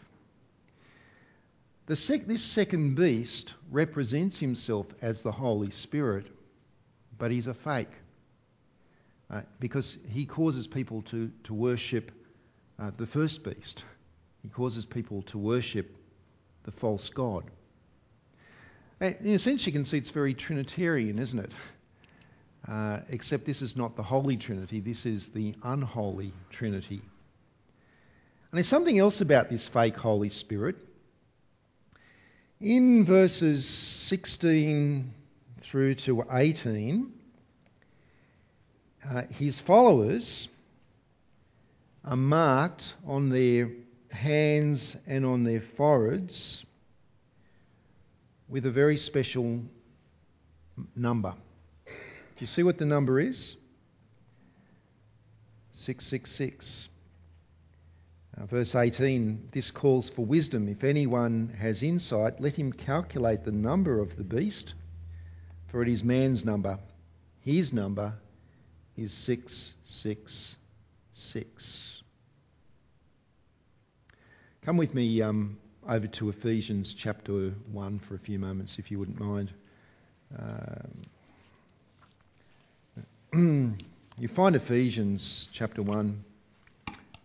Sec- 1.94 2.26
this 2.26 2.42
second 2.42 2.94
beast 2.94 3.52
represents 3.70 4.38
himself 4.38 4.86
as 5.02 5.22
the 5.22 5.32
Holy 5.32 5.70
Spirit, 5.70 6.26
but 7.18 7.30
he's 7.30 7.48
a 7.48 7.54
fake 7.54 7.90
uh, 9.30 9.42
because 9.60 9.98
he 10.08 10.24
causes 10.24 10.66
people 10.66 11.02
to, 11.02 11.30
to 11.44 11.52
worship 11.52 12.10
uh, 12.78 12.90
the 12.96 13.06
first 13.06 13.44
beast. 13.44 13.84
He 14.42 14.48
causes 14.48 14.84
people 14.84 15.22
to 15.22 15.38
worship 15.38 15.96
the 16.64 16.72
false 16.72 17.08
God. 17.10 17.44
In 19.00 19.34
a 19.34 19.38
sense, 19.38 19.66
you 19.66 19.72
can 19.72 19.84
see 19.84 19.98
it's 19.98 20.10
very 20.10 20.34
Trinitarian, 20.34 21.18
isn't 21.18 21.38
it? 21.38 21.52
Uh, 22.68 23.00
except 23.08 23.44
this 23.44 23.62
is 23.62 23.76
not 23.76 23.96
the 23.96 24.02
Holy 24.04 24.36
Trinity, 24.36 24.78
this 24.78 25.04
is 25.06 25.30
the 25.30 25.54
unholy 25.64 26.32
Trinity. 26.50 27.02
And 28.52 28.58
there's 28.58 28.68
something 28.68 28.96
else 28.96 29.20
about 29.20 29.50
this 29.50 29.66
fake 29.66 29.96
Holy 29.96 30.28
Spirit. 30.28 30.76
In 32.60 33.04
verses 33.04 33.68
16 33.68 35.12
through 35.62 35.96
to 35.96 36.24
18, 36.30 37.12
uh, 39.08 39.22
his 39.36 39.58
followers 39.58 40.48
are 42.04 42.16
marked 42.16 42.94
on 43.04 43.30
their 43.30 43.70
hands 44.12 44.96
and 45.06 45.24
on 45.24 45.44
their 45.44 45.60
foreheads 45.60 46.64
with 48.48 48.66
a 48.66 48.70
very 48.70 48.96
special 48.96 49.62
number. 50.94 51.34
Do 51.86 51.92
you 52.38 52.46
see 52.46 52.62
what 52.62 52.78
the 52.78 52.84
number 52.84 53.18
is? 53.18 53.56
666. 55.72 56.88
Uh, 58.36 58.46
verse 58.46 58.74
18 58.74 59.48
this 59.52 59.70
calls 59.70 60.08
for 60.08 60.24
wisdom. 60.24 60.66
If 60.68 60.84
anyone 60.84 61.54
has 61.58 61.82
insight, 61.82 62.40
let 62.40 62.56
him 62.56 62.72
calculate 62.72 63.44
the 63.44 63.52
number 63.52 64.00
of 64.00 64.16
the 64.16 64.24
beast, 64.24 64.72
for 65.68 65.82
it 65.82 65.88
is 65.88 66.02
man's 66.02 66.42
number. 66.44 66.78
His 67.40 67.72
number 67.72 68.14
is 68.96 69.12
666. 69.12 72.01
Come 74.64 74.76
with 74.76 74.94
me 74.94 75.20
um, 75.22 75.58
over 75.88 76.06
to 76.06 76.28
Ephesians 76.28 76.94
chapter 76.94 77.52
1 77.72 77.98
for 77.98 78.14
a 78.14 78.18
few 78.18 78.38
moments, 78.38 78.78
if 78.78 78.92
you 78.92 78.98
wouldn't 79.00 79.18
mind. 79.18 79.50
Um, 83.34 83.76
you 84.18 84.28
find 84.28 84.54
Ephesians 84.54 85.48
chapter 85.50 85.82
1 85.82 86.24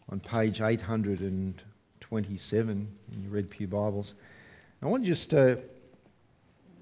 on 0.10 0.20
page 0.20 0.62
827 0.62 2.88
in 3.12 3.22
your 3.22 3.32
Red 3.32 3.52
Pew 3.52 3.68
Bibles. 3.68 4.16
I 4.82 4.88
want 4.88 5.04
to 5.04 5.08
just 5.08 5.32
uh, 5.36 5.58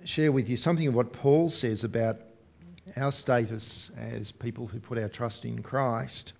share 0.05 0.31
with 0.31 0.47
you 0.47 0.55
something 0.55 0.87
of 0.87 0.95
what 0.95 1.11
Paul 1.11 1.49
says 1.49 1.83
about 1.83 2.21
our 2.95 3.11
status 3.11 3.91
as 3.97 4.31
people 4.31 4.67
who 4.67 4.79
put 4.79 4.97
our 4.99 5.09
trust 5.09 5.43
in 5.43 5.61
Christ. 5.61 6.31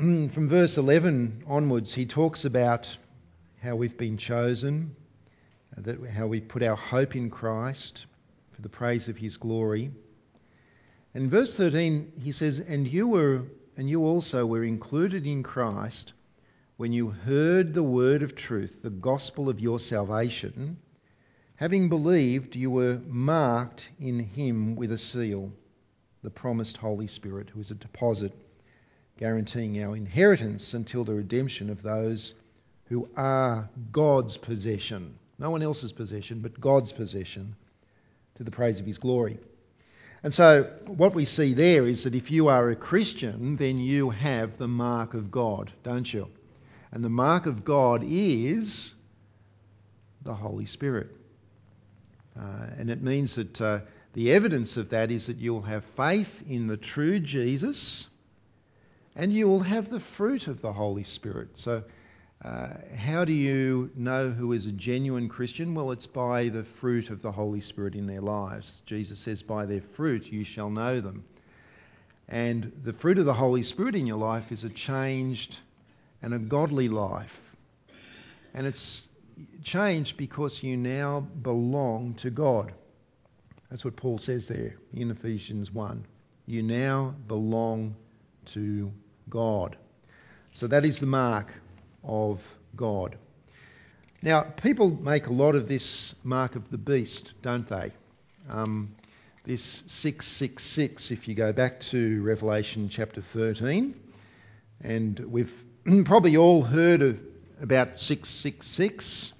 Mm, 0.00 0.30
from 0.30 0.48
verse 0.48 0.78
11 0.78 1.44
onwards, 1.46 1.94
he 1.94 2.06
talks 2.06 2.44
about 2.44 2.96
how 3.62 3.76
we've 3.76 3.96
been 3.96 4.16
chosen, 4.16 4.96
that 5.76 6.04
how 6.10 6.26
we 6.26 6.40
put 6.40 6.62
our 6.62 6.76
hope 6.76 7.14
in 7.14 7.30
Christ 7.30 8.06
for 8.52 8.62
the 8.62 8.68
praise 8.68 9.08
of 9.08 9.16
his 9.16 9.36
glory. 9.36 9.90
And 11.14 11.30
verse 11.30 11.54
13, 11.56 12.12
he 12.22 12.32
says, 12.32 12.58
And 12.58 12.88
you 12.88 13.06
were 13.06 13.42
and 13.76 13.88
you 13.88 14.04
also 14.04 14.44
were 14.44 14.64
included 14.64 15.26
in 15.26 15.42
Christ 15.42 16.12
when 16.76 16.92
you 16.92 17.10
heard 17.10 17.72
the 17.72 17.82
word 17.82 18.22
of 18.22 18.34
truth, 18.34 18.82
the 18.82 18.90
gospel 18.90 19.48
of 19.48 19.60
your 19.60 19.78
salvation. 19.78 20.76
Having 21.56 21.88
believed, 21.88 22.56
you 22.56 22.70
were 22.70 23.00
marked 23.06 23.88
in 24.00 24.18
him 24.18 24.74
with 24.74 24.90
a 24.92 24.98
seal, 24.98 25.52
the 26.22 26.30
promised 26.30 26.76
Holy 26.76 27.06
Spirit, 27.06 27.50
who 27.50 27.60
is 27.60 27.70
a 27.70 27.76
deposit 27.76 28.32
guaranteeing 29.22 29.80
our 29.84 29.94
inheritance 29.94 30.74
until 30.74 31.04
the 31.04 31.14
redemption 31.14 31.70
of 31.70 31.80
those 31.80 32.34
who 32.86 33.08
are 33.16 33.70
God's 33.92 34.36
possession. 34.36 35.14
No 35.38 35.48
one 35.48 35.62
else's 35.62 35.92
possession, 35.92 36.40
but 36.40 36.60
God's 36.60 36.90
possession, 36.90 37.54
to 38.34 38.42
the 38.42 38.50
praise 38.50 38.80
of 38.80 38.86
his 38.86 38.98
glory. 38.98 39.38
And 40.24 40.34
so, 40.34 40.68
what 40.88 41.14
we 41.14 41.24
see 41.24 41.54
there 41.54 41.86
is 41.86 42.02
that 42.02 42.16
if 42.16 42.32
you 42.32 42.48
are 42.48 42.70
a 42.70 42.74
Christian, 42.74 43.54
then 43.54 43.78
you 43.78 44.10
have 44.10 44.58
the 44.58 44.66
mark 44.66 45.14
of 45.14 45.30
God, 45.30 45.70
don't 45.84 46.12
you? 46.12 46.26
And 46.90 47.04
the 47.04 47.08
mark 47.08 47.46
of 47.46 47.64
God 47.64 48.02
is 48.04 48.92
the 50.22 50.34
Holy 50.34 50.66
Spirit. 50.66 51.10
Uh, 52.36 52.66
and 52.76 52.90
it 52.90 53.00
means 53.00 53.36
that 53.36 53.60
uh, 53.60 53.78
the 54.14 54.32
evidence 54.32 54.76
of 54.76 54.88
that 54.88 55.12
is 55.12 55.28
that 55.28 55.36
you'll 55.36 55.62
have 55.62 55.84
faith 55.84 56.42
in 56.48 56.66
the 56.66 56.76
true 56.76 57.20
Jesus 57.20 58.08
and 59.14 59.32
you 59.32 59.46
will 59.46 59.60
have 59.60 59.90
the 59.90 60.00
fruit 60.00 60.46
of 60.46 60.60
the 60.60 60.72
Holy 60.72 61.04
Spirit. 61.04 61.50
So, 61.54 61.82
uh, 62.44 62.68
how 62.96 63.24
do 63.24 63.32
you 63.32 63.90
know 63.94 64.30
who 64.30 64.52
is 64.52 64.66
a 64.66 64.72
genuine 64.72 65.28
Christian? 65.28 65.74
Well, 65.74 65.92
it's 65.92 66.08
by 66.08 66.48
the 66.48 66.64
fruit 66.64 67.10
of 67.10 67.22
the 67.22 67.30
Holy 67.30 67.60
Spirit 67.60 67.94
in 67.94 68.06
their 68.06 68.20
lives. 68.20 68.82
Jesus 68.84 69.20
says, 69.20 69.42
By 69.42 69.64
their 69.64 69.80
fruit 69.80 70.26
you 70.26 70.42
shall 70.42 70.68
know 70.68 71.00
them. 71.00 71.24
And 72.28 72.72
the 72.82 72.92
fruit 72.92 73.18
of 73.18 73.26
the 73.26 73.34
Holy 73.34 73.62
Spirit 73.62 73.94
in 73.94 74.06
your 74.06 74.16
life 74.16 74.50
is 74.50 74.64
a 74.64 74.70
changed 74.70 75.60
and 76.20 76.34
a 76.34 76.38
godly 76.38 76.88
life. 76.88 77.40
And 78.54 78.66
it's 78.66 79.06
changed 79.62 80.16
because 80.16 80.62
you 80.62 80.76
now 80.76 81.20
belong 81.20 82.14
to 82.14 82.30
God. 82.30 82.72
That's 83.70 83.84
what 83.84 83.96
Paul 83.96 84.18
says 84.18 84.48
there 84.48 84.76
in 84.92 85.10
Ephesians 85.10 85.70
1. 85.70 86.04
You 86.46 86.62
now 86.62 87.14
belong 87.28 87.94
to 88.46 88.92
God. 89.28 89.76
So 90.52 90.66
that 90.66 90.84
is 90.84 91.00
the 91.00 91.06
mark 91.06 91.52
of 92.04 92.40
God. 92.76 93.16
Now, 94.22 94.42
people 94.42 94.90
make 94.90 95.26
a 95.26 95.32
lot 95.32 95.54
of 95.54 95.66
this 95.66 96.14
mark 96.22 96.54
of 96.54 96.70
the 96.70 96.78
beast, 96.78 97.32
don't 97.42 97.68
they? 97.68 97.90
Um, 98.48 98.94
this 99.44 99.82
666, 99.86 101.10
if 101.10 101.26
you 101.26 101.34
go 101.34 101.52
back 101.52 101.80
to 101.80 102.22
Revelation 102.22 102.88
chapter 102.88 103.20
13, 103.20 103.94
and 104.82 105.18
we've 105.18 105.52
probably 106.04 106.36
all 106.36 106.62
heard 106.62 107.02
of 107.02 107.18
about 107.60 107.98
666. 107.98 109.32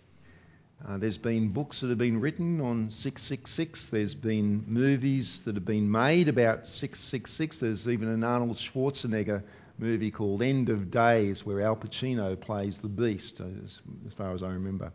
Uh, 0.84 0.98
there's 0.98 1.18
been 1.18 1.50
books 1.50 1.80
that 1.80 1.88
have 1.88 1.98
been 1.98 2.20
written 2.20 2.60
on 2.60 2.90
666. 2.90 3.88
There's 3.88 4.16
been 4.16 4.64
movies 4.66 5.42
that 5.44 5.54
have 5.54 5.64
been 5.64 5.90
made 5.90 6.28
about 6.28 6.66
666. 6.66 7.60
There's 7.60 7.88
even 7.88 8.08
an 8.08 8.24
Arnold 8.24 8.56
Schwarzenegger 8.56 9.44
movie 9.78 10.10
called 10.10 10.42
End 10.42 10.68
of 10.68 10.90
Days 10.90 11.44
where 11.44 11.60
Al 11.60 11.76
Pacino 11.76 12.38
plays 12.38 12.80
the 12.80 12.88
beast, 12.88 13.40
uh, 13.40 13.44
as, 13.64 13.80
as 14.06 14.12
far 14.12 14.32
as 14.34 14.42
I 14.42 14.48
remember. 14.48 14.92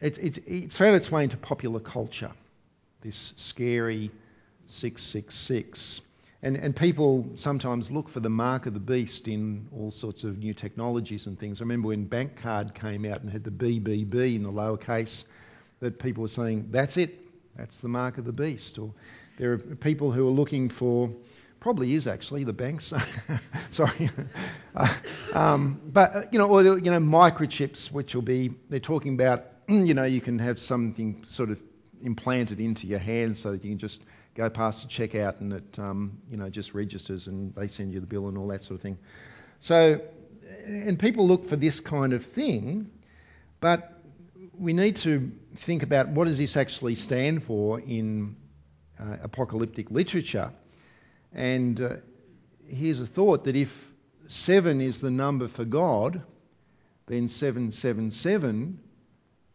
It's, 0.00 0.18
it's, 0.18 0.38
it's 0.46 0.76
found 0.76 0.96
its 0.96 1.10
way 1.10 1.24
into 1.24 1.36
popular 1.36 1.80
culture, 1.80 2.32
this 3.02 3.34
scary 3.36 4.10
666. 4.66 6.00
And, 6.42 6.56
and 6.56 6.74
people 6.74 7.32
sometimes 7.34 7.90
look 7.90 8.08
for 8.08 8.20
the 8.20 8.30
mark 8.30 8.64
of 8.64 8.72
the 8.72 8.80
beast 8.80 9.28
in 9.28 9.68
all 9.76 9.90
sorts 9.90 10.24
of 10.24 10.38
new 10.38 10.54
technologies 10.54 11.26
and 11.26 11.38
things. 11.38 11.60
I 11.60 11.64
remember 11.64 11.88
when 11.88 12.04
Bank 12.04 12.36
Card 12.36 12.74
came 12.74 13.04
out 13.04 13.20
and 13.20 13.30
had 13.30 13.44
the 13.44 13.50
BBB 13.50 14.36
in 14.36 14.42
the 14.42 14.50
lowercase, 14.50 15.24
that 15.80 15.98
people 15.98 16.22
were 16.22 16.28
saying, 16.28 16.68
that's 16.70 16.96
it, 16.96 17.18
that's 17.56 17.80
the 17.80 17.88
mark 17.88 18.18
of 18.18 18.24
the 18.24 18.32
beast. 18.32 18.78
Or 18.78 18.92
there 19.38 19.52
are 19.52 19.58
people 19.58 20.12
who 20.12 20.26
are 20.26 20.30
looking 20.30 20.68
for 20.68 21.10
Probably 21.60 21.94
is 21.94 22.06
actually 22.06 22.44
the 22.44 22.54
banks. 22.54 22.92
Sorry, 23.70 24.10
uh, 24.74 24.94
um, 25.34 25.80
but 25.92 26.16
uh, 26.16 26.22
you 26.32 26.38
know, 26.38 26.48
or 26.48 26.62
you 26.62 26.90
know, 26.90 26.98
microchips, 26.98 27.92
which 27.92 28.14
will 28.14 28.22
be 28.22 28.54
they're 28.68 28.80
talking 28.80 29.14
about. 29.14 29.46
You 29.70 29.94
know, 29.94 30.02
you 30.02 30.20
can 30.20 30.40
have 30.40 30.58
something 30.58 31.22
sort 31.28 31.50
of 31.50 31.60
implanted 32.02 32.58
into 32.58 32.88
your 32.88 32.98
hand 32.98 33.36
so 33.36 33.52
that 33.52 33.62
you 33.62 33.70
can 33.70 33.78
just 33.78 34.02
go 34.34 34.50
past 34.50 34.82
the 34.82 34.88
checkout 34.88 35.40
and 35.40 35.52
it 35.52 35.78
um, 35.78 36.18
you 36.28 36.36
know 36.36 36.50
just 36.50 36.74
registers 36.74 37.28
and 37.28 37.54
they 37.54 37.68
send 37.68 37.92
you 37.92 38.00
the 38.00 38.06
bill 38.06 38.28
and 38.28 38.36
all 38.36 38.48
that 38.48 38.64
sort 38.64 38.76
of 38.76 38.82
thing. 38.82 38.98
So, 39.60 40.00
and 40.66 40.98
people 40.98 41.28
look 41.28 41.48
for 41.48 41.54
this 41.54 41.78
kind 41.78 42.12
of 42.12 42.24
thing, 42.24 42.90
but 43.60 44.00
we 44.58 44.72
need 44.72 44.96
to 44.96 45.30
think 45.56 45.82
about 45.82 46.08
what 46.08 46.26
does 46.26 46.38
this 46.38 46.56
actually 46.56 46.94
stand 46.94 47.44
for 47.44 47.80
in 47.80 48.36
uh, 48.98 49.16
apocalyptic 49.22 49.90
literature. 49.90 50.52
And 51.32 51.80
uh, 51.80 51.96
here's 52.68 53.00
a 53.00 53.06
thought 53.06 53.44
that 53.44 53.56
if 53.56 53.74
seven 54.26 54.80
is 54.80 55.00
the 55.00 55.10
number 55.10 55.48
for 55.48 55.64
God, 55.64 56.22
then 57.06 57.28
777, 57.28 58.78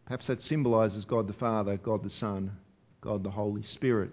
perhaps 0.04 0.26
that 0.26 0.42
symbolises 0.42 1.04
God 1.04 1.26
the 1.26 1.32
Father, 1.32 1.76
God 1.76 2.02
the 2.02 2.10
Son, 2.10 2.56
God 3.00 3.24
the 3.24 3.30
Holy 3.30 3.62
Spirit. 3.62 4.10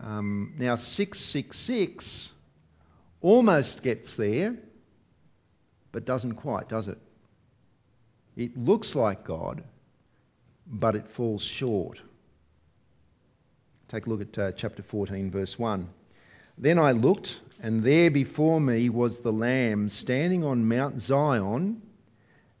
Um, 0.00 0.54
now, 0.58 0.76
666 0.76 2.32
almost 3.20 3.82
gets 3.82 4.16
there, 4.16 4.56
but 5.92 6.04
doesn't 6.04 6.34
quite, 6.34 6.68
does 6.68 6.88
it? 6.88 6.98
It 8.36 8.56
looks 8.56 8.94
like 8.94 9.24
God, 9.24 9.62
but 10.66 10.96
it 10.96 11.08
falls 11.08 11.42
short. 11.42 12.00
Take 13.94 14.06
a 14.06 14.10
look 14.10 14.20
at 14.22 14.36
uh, 14.36 14.50
chapter 14.50 14.82
14, 14.82 15.30
verse 15.30 15.56
1. 15.56 15.88
Then 16.58 16.80
I 16.80 16.90
looked, 16.90 17.38
and 17.62 17.84
there 17.84 18.10
before 18.10 18.60
me 18.60 18.88
was 18.88 19.20
the 19.20 19.32
Lamb 19.32 19.88
standing 19.88 20.44
on 20.44 20.66
Mount 20.66 20.98
Zion, 20.98 21.80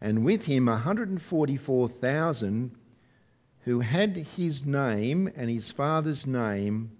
and 0.00 0.24
with 0.24 0.44
him 0.44 0.66
144,000 0.66 2.70
who 3.64 3.80
had 3.80 4.16
his 4.36 4.64
name 4.64 5.28
and 5.34 5.50
his 5.50 5.72
father's 5.72 6.24
name 6.24 6.92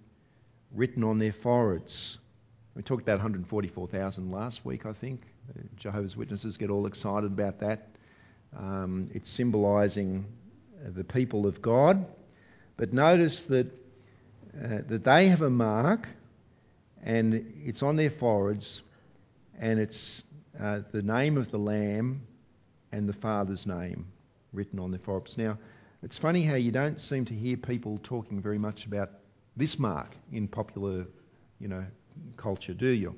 written 0.72 1.04
on 1.04 1.20
their 1.20 1.32
foreheads. 1.32 2.18
We 2.74 2.82
talked 2.82 3.02
about 3.02 3.18
144,000 3.18 4.32
last 4.32 4.64
week, 4.64 4.84
I 4.84 4.94
think. 4.94 5.22
Jehovah's 5.76 6.16
Witnesses 6.16 6.56
get 6.56 6.70
all 6.70 6.86
excited 6.86 7.30
about 7.30 7.60
that. 7.60 7.86
Um, 8.58 9.10
it's 9.14 9.30
symbolising 9.30 10.26
the 10.84 11.04
people 11.04 11.46
of 11.46 11.62
God. 11.62 12.04
But 12.76 12.92
notice 12.92 13.44
that 13.44 13.83
uh, 14.62 14.78
that 14.88 15.04
they 15.04 15.28
have 15.28 15.42
a 15.42 15.50
mark 15.50 16.08
and 17.02 17.52
it's 17.64 17.82
on 17.82 17.96
their 17.96 18.10
foreheads 18.10 18.82
and 19.58 19.78
it's 19.78 20.22
uh, 20.60 20.80
the 20.92 21.02
name 21.02 21.36
of 21.36 21.50
the 21.50 21.58
Lamb 21.58 22.22
and 22.92 23.08
the 23.08 23.12
Father's 23.12 23.66
name 23.66 24.06
written 24.52 24.78
on 24.78 24.90
their 24.90 25.00
foreheads. 25.00 25.36
Now, 25.36 25.58
it's 26.02 26.18
funny 26.18 26.42
how 26.42 26.54
you 26.54 26.70
don't 26.70 27.00
seem 27.00 27.24
to 27.26 27.34
hear 27.34 27.56
people 27.56 27.98
talking 28.02 28.40
very 28.40 28.58
much 28.58 28.86
about 28.86 29.10
this 29.56 29.78
mark 29.78 30.14
in 30.32 30.48
popular 30.48 31.06
you 31.60 31.68
know, 31.68 31.84
culture, 32.36 32.74
do 32.74 32.88
you? 32.88 33.14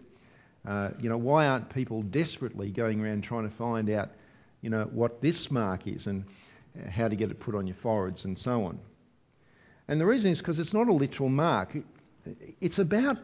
Uh, 0.67 0.91
you 1.01 1.09
know, 1.09 1.17
why 1.17 1.47
aren't 1.47 1.69
people 1.71 2.03
desperately 2.03 2.71
going 2.71 3.01
around 3.01 3.23
trying 3.23 3.49
to 3.49 3.55
find 3.55 3.91
out, 3.91 4.11
you 4.61 4.71
know, 4.71 4.85
what 4.85 5.21
this 5.21 5.51
mark 5.51 5.87
is 5.87 6.07
and 6.07 6.25
how 6.89 7.09
to 7.09 7.17
get 7.17 7.31
it 7.31 7.41
put 7.41 7.55
on 7.55 7.67
your 7.67 7.77
foreheads 7.77 8.25
and 8.25 8.39
so 8.39 8.65
on? 8.65 8.79
And 9.89 10.01
the 10.01 10.07
reason 10.07 10.33
is 10.33 10.39
because 10.39 10.59
it's 10.59 10.75
not 10.75 10.89
a 10.89 10.93
literal 10.93 11.29
mark. 11.29 11.77
It's 12.61 12.79
about 12.79 13.19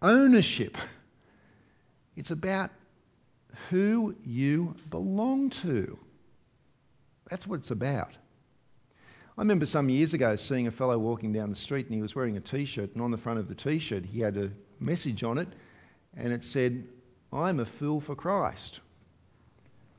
ownership. 0.00 0.76
It's 2.16 2.30
about 2.30 2.70
who 3.70 4.14
you 4.24 4.74
belong 4.90 5.50
to. 5.50 5.98
That's 7.30 7.46
what 7.46 7.60
it's 7.60 7.70
about. 7.70 8.10
I 9.38 9.40
remember 9.40 9.64
some 9.64 9.88
years 9.88 10.12
ago 10.12 10.36
seeing 10.36 10.66
a 10.66 10.70
fellow 10.70 10.98
walking 10.98 11.32
down 11.32 11.50
the 11.50 11.56
street 11.56 11.86
and 11.86 11.94
he 11.94 12.02
was 12.02 12.14
wearing 12.14 12.36
a 12.36 12.40
t 12.40 12.66
shirt, 12.66 12.92
and 12.92 13.02
on 13.02 13.10
the 13.10 13.16
front 13.16 13.38
of 13.38 13.48
the 13.48 13.54
t 13.54 13.78
shirt 13.78 14.04
he 14.04 14.20
had 14.20 14.36
a 14.36 14.50
message 14.80 15.22
on 15.22 15.38
it 15.38 15.48
and 16.16 16.32
it 16.32 16.44
said, 16.44 16.84
I'm 17.32 17.60
a 17.60 17.64
fool 17.64 18.00
for 18.00 18.14
Christ. 18.14 18.80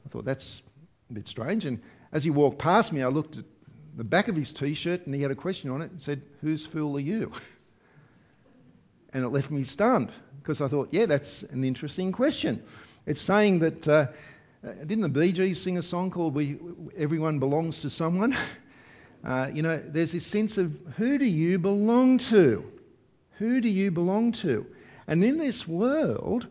I 0.05 0.09
thought 0.09 0.25
that's 0.25 0.61
a 1.09 1.13
bit 1.13 1.27
strange. 1.27 1.65
And 1.65 1.81
as 2.11 2.23
he 2.23 2.29
walked 2.29 2.59
past 2.59 2.93
me, 2.93 3.01
I 3.01 3.07
looked 3.07 3.37
at 3.37 3.45
the 3.95 4.03
back 4.03 4.27
of 4.27 4.35
his 4.35 4.51
t 4.51 4.73
shirt 4.73 5.05
and 5.05 5.13
he 5.13 5.21
had 5.21 5.31
a 5.31 5.35
question 5.35 5.69
on 5.69 5.81
it 5.81 5.91
and 5.91 6.01
said, 6.01 6.21
Whose 6.41 6.65
fool 6.65 6.97
are 6.97 7.01
you? 7.01 7.31
And 9.13 9.23
it 9.23 9.29
left 9.29 9.51
me 9.51 9.63
stunned 9.63 10.11
because 10.41 10.59
I 10.59 10.67
thought, 10.67 10.89
yeah, 10.91 11.05
that's 11.05 11.43
an 11.43 11.63
interesting 11.63 12.11
question. 12.11 12.63
It's 13.05 13.21
saying 13.21 13.59
that, 13.59 13.87
uh, 13.87 14.07
didn't 14.63 15.01
the 15.01 15.09
Bee 15.09 15.31
Gees 15.31 15.61
sing 15.61 15.77
a 15.77 15.83
song 15.83 16.09
called 16.09 16.33
we, 16.33 16.57
Everyone 16.97 17.39
Belongs 17.39 17.81
to 17.81 17.89
Someone? 17.89 18.35
Uh, 19.23 19.49
you 19.53 19.61
know, 19.61 19.77
there's 19.77 20.11
this 20.11 20.27
sense 20.27 20.57
of 20.57 20.77
who 20.97 21.17
do 21.17 21.23
you 21.23 21.57
belong 21.57 22.17
to? 22.17 22.69
Who 23.37 23.61
do 23.61 23.69
you 23.69 23.89
belong 23.89 24.33
to? 24.33 24.65
And 25.07 25.23
in 25.23 25.37
this 25.37 25.65
world, 25.65 26.45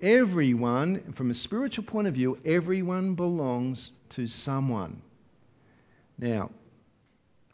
everyone, 0.00 1.12
from 1.12 1.30
a 1.30 1.34
spiritual 1.34 1.84
point 1.84 2.08
of 2.08 2.14
view, 2.14 2.38
everyone 2.42 3.16
belongs 3.16 3.90
to 4.10 4.26
someone. 4.26 5.02
Now, 6.18 6.52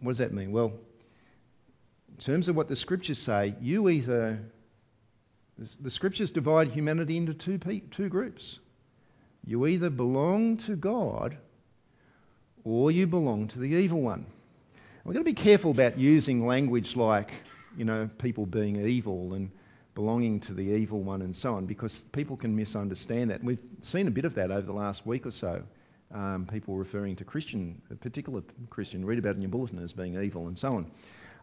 what 0.02 0.10
does 0.10 0.18
that 0.18 0.32
mean? 0.32 0.52
Well, 0.52 0.72
in 2.10 2.16
terms 2.18 2.48
of 2.48 2.56
what 2.56 2.68
the 2.68 2.76
scriptures 2.76 3.18
say, 3.18 3.54
you 3.60 3.88
either 3.88 4.38
the 5.80 5.90
scriptures 5.90 6.30
divide 6.30 6.68
humanity 6.68 7.16
into 7.16 7.34
two, 7.34 7.58
two 7.90 8.08
groups. 8.08 8.58
You 9.46 9.66
either 9.66 9.90
belong 9.90 10.58
to 10.58 10.76
God 10.76 11.36
or 12.64 12.90
you 12.90 13.06
belong 13.06 13.48
to 13.48 13.58
the 13.58 13.68
evil 13.68 14.00
one. 14.00 14.26
We've 15.04 15.14
got 15.14 15.20
to 15.20 15.24
be 15.24 15.34
careful 15.34 15.70
about 15.70 15.98
using 15.98 16.46
language 16.46 16.96
like, 16.96 17.32
you 17.76 17.84
know, 17.84 18.08
people 18.18 18.46
being 18.46 18.76
evil 18.86 19.34
and 19.34 19.50
belonging 19.94 20.40
to 20.40 20.54
the 20.54 20.62
evil 20.62 21.00
one 21.00 21.22
and 21.22 21.34
so 21.34 21.54
on, 21.54 21.66
because 21.66 22.04
people 22.12 22.36
can 22.36 22.56
misunderstand 22.56 23.30
that. 23.30 23.42
We've 23.42 23.58
seen 23.80 24.06
a 24.08 24.10
bit 24.10 24.24
of 24.24 24.34
that 24.36 24.50
over 24.50 24.62
the 24.62 24.72
last 24.72 25.06
week 25.06 25.26
or 25.26 25.32
so. 25.32 25.62
Um, 26.14 26.46
people 26.46 26.77
referring 26.77 27.16
to 27.16 27.25
Christian, 27.25 27.81
a 27.90 27.94
particular 27.94 28.42
Christian, 28.68 29.05
read 29.05 29.18
about 29.18 29.35
in 29.35 29.40
your 29.40 29.51
bulletin 29.51 29.79
as 29.79 29.94
being 29.94 30.22
evil 30.22 30.46
and 30.46 30.59
so 30.59 30.68
on. 30.75 30.90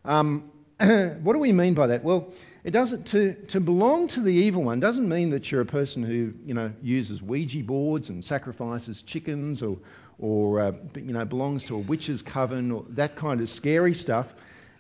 Um, 0.06 0.52
what 0.80 1.34
do 1.34 1.40
we 1.40 1.52
mean 1.52 1.74
by 1.74 1.88
that? 1.88 2.04
Well, 2.04 2.32
it 2.64 2.72
doesn't 2.72 3.08
to, 3.08 3.34
to 3.48 3.60
belong 3.60 4.08
to 4.10 4.22
the 4.22 4.34
evil 4.34 4.64
one 4.64 4.80
doesn't 4.80 5.10
mean 5.10 5.32
that 5.32 5.52
you're 5.52 5.62
a 5.62 5.66
person 5.66 6.04
who 6.04 6.34
you 6.46 6.54
know 6.54 6.72
uses 6.82 7.22
Ouija 7.22 7.64
boards 7.64 8.10
and 8.10 8.24
sacrifices 8.24 9.02
chickens 9.02 9.62
or 9.62 9.78
or 10.20 10.60
uh, 10.60 10.72
you 10.96 11.14
know 11.14 11.26
belongs 11.26 11.66
to 11.66 11.76
a 11.76 11.80
witch's 11.80 12.22
coven 12.22 12.72
or 12.72 12.86
that 12.90 13.16
kind 13.16 13.42
of 13.42 13.50
scary 13.50 13.94
stuff. 13.94 14.28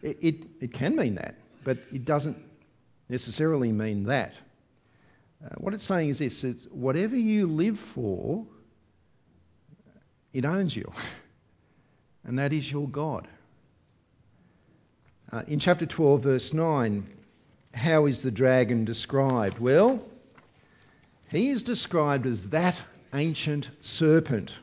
It, 0.01 0.17
it, 0.21 0.45
it 0.61 0.73
can 0.73 0.95
mean 0.95 1.15
that, 1.15 1.35
but 1.63 1.79
it 1.91 2.05
doesn't 2.05 2.37
necessarily 3.09 3.71
mean 3.71 4.03
that. 4.03 4.33
Uh, 5.43 5.55
what 5.57 5.73
it's 5.73 5.83
saying 5.83 6.09
is 6.09 6.19
this: 6.19 6.43
it's 6.43 6.65
whatever 6.65 7.15
you 7.15 7.47
live 7.47 7.79
for, 7.79 8.45
it 10.33 10.45
owns 10.45 10.75
you, 10.75 10.91
and 12.23 12.37
that 12.39 12.53
is 12.53 12.71
your 12.71 12.87
God. 12.87 13.27
Uh, 15.31 15.43
in 15.47 15.59
chapter 15.59 15.85
12, 15.85 16.23
verse 16.23 16.53
9, 16.53 17.07
how 17.73 18.05
is 18.05 18.21
the 18.21 18.31
dragon 18.31 18.85
described? 18.85 19.59
Well, 19.59 20.01
he 21.29 21.49
is 21.49 21.63
described 21.63 22.25
as 22.25 22.49
that 22.49 22.75
ancient 23.13 23.69
serpent, 23.81 24.57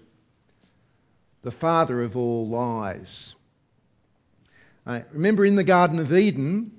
the 1.43 1.53
father 1.53 2.03
of 2.03 2.17
all 2.17 2.49
lies. 2.49 3.35
Uh, 4.87 5.01
remember 5.13 5.45
in 5.45 5.57
the 5.57 5.65
Garden 5.65 5.99
of 5.99 6.13
Eden, 6.13 6.73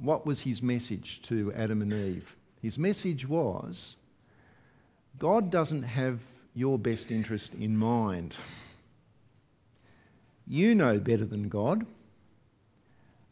what 0.00 0.26
was 0.26 0.40
his 0.40 0.62
message 0.62 1.22
to 1.22 1.52
Adam 1.54 1.82
and 1.82 1.92
Eve? 1.92 2.36
His 2.60 2.78
message 2.78 3.26
was 3.28 3.96
God 5.18 5.50
doesn't 5.50 5.82
have 5.82 6.20
your 6.54 6.78
best 6.78 7.10
interest 7.10 7.54
in 7.54 7.76
mind. 7.76 8.34
You 10.46 10.74
know 10.74 10.98
better 10.98 11.24
than 11.24 11.48
God. 11.48 11.86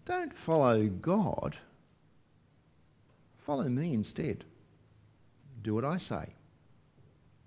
Don't 0.07 0.35
follow 0.35 0.87
God. 0.87 1.57
Follow 3.45 3.69
me 3.69 3.93
instead. 3.93 4.45
Do 5.63 5.75
what 5.75 5.85
I 5.85 5.99
say. 5.99 6.29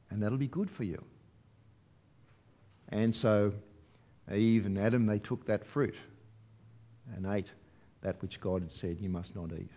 And 0.10 0.22
that'll 0.22 0.38
be 0.38 0.48
good 0.48 0.70
for 0.70 0.84
you. 0.84 1.04
And 2.90 3.16
so 3.16 3.54
Eve 4.32 4.66
and 4.66 4.78
Adam, 4.78 5.08
they 5.08 5.20
took 5.20 5.46
that 5.48 5.66
fruit 5.66 5.96
and 7.16 7.26
ate 7.26 7.52
that 8.02 8.22
which 8.22 8.40
God 8.40 8.62
had 8.62 8.72
said 8.72 9.00
you 9.00 9.10
must 9.10 9.36
not 9.36 9.52
eat. 9.52 9.72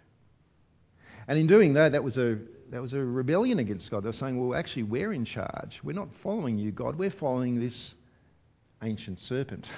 And 1.27 1.39
in 1.39 1.47
doing 1.47 1.75
that, 1.75 1.93
that 1.93 2.05
was 2.05 2.19
a, 2.19 2.39
that 2.70 2.83
was 2.83 2.92
a 2.92 3.05
rebellion 3.05 3.59
against 3.59 3.90
God. 3.90 4.02
They 4.02 4.09
were 4.09 4.12
saying, 4.12 4.38
well, 4.38 4.59
actually, 4.59 4.85
we're 4.85 5.12
in 5.12 5.24
charge. 5.24 5.81
We're 5.83 5.92
not 5.92 6.12
following 6.14 6.59
you, 6.59 6.72
God. 6.72 6.96
We're 6.96 7.11
following 7.11 7.61
this 7.61 7.94
ancient 8.83 9.20
serpent. 9.20 9.66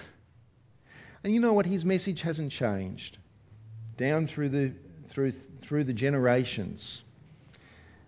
And 1.24 1.34
you 1.34 1.40
know 1.40 1.52
what? 1.52 1.66
His 1.66 1.84
message 1.84 2.22
hasn't 2.22 2.52
changed 2.52 3.18
down 3.96 4.28
through 4.28 4.50
the, 4.50 4.72
through, 5.08 5.32
through 5.60 5.82
the 5.82 5.92
generations. 5.92 7.02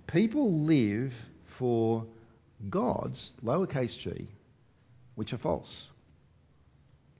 People 0.07 0.61
live 0.61 1.13
for 1.45 2.07
gods, 2.69 3.33
lowercase 3.45 3.99
g, 3.99 4.29
which 5.17 5.33
are 5.33 5.39
false. 5.39 5.89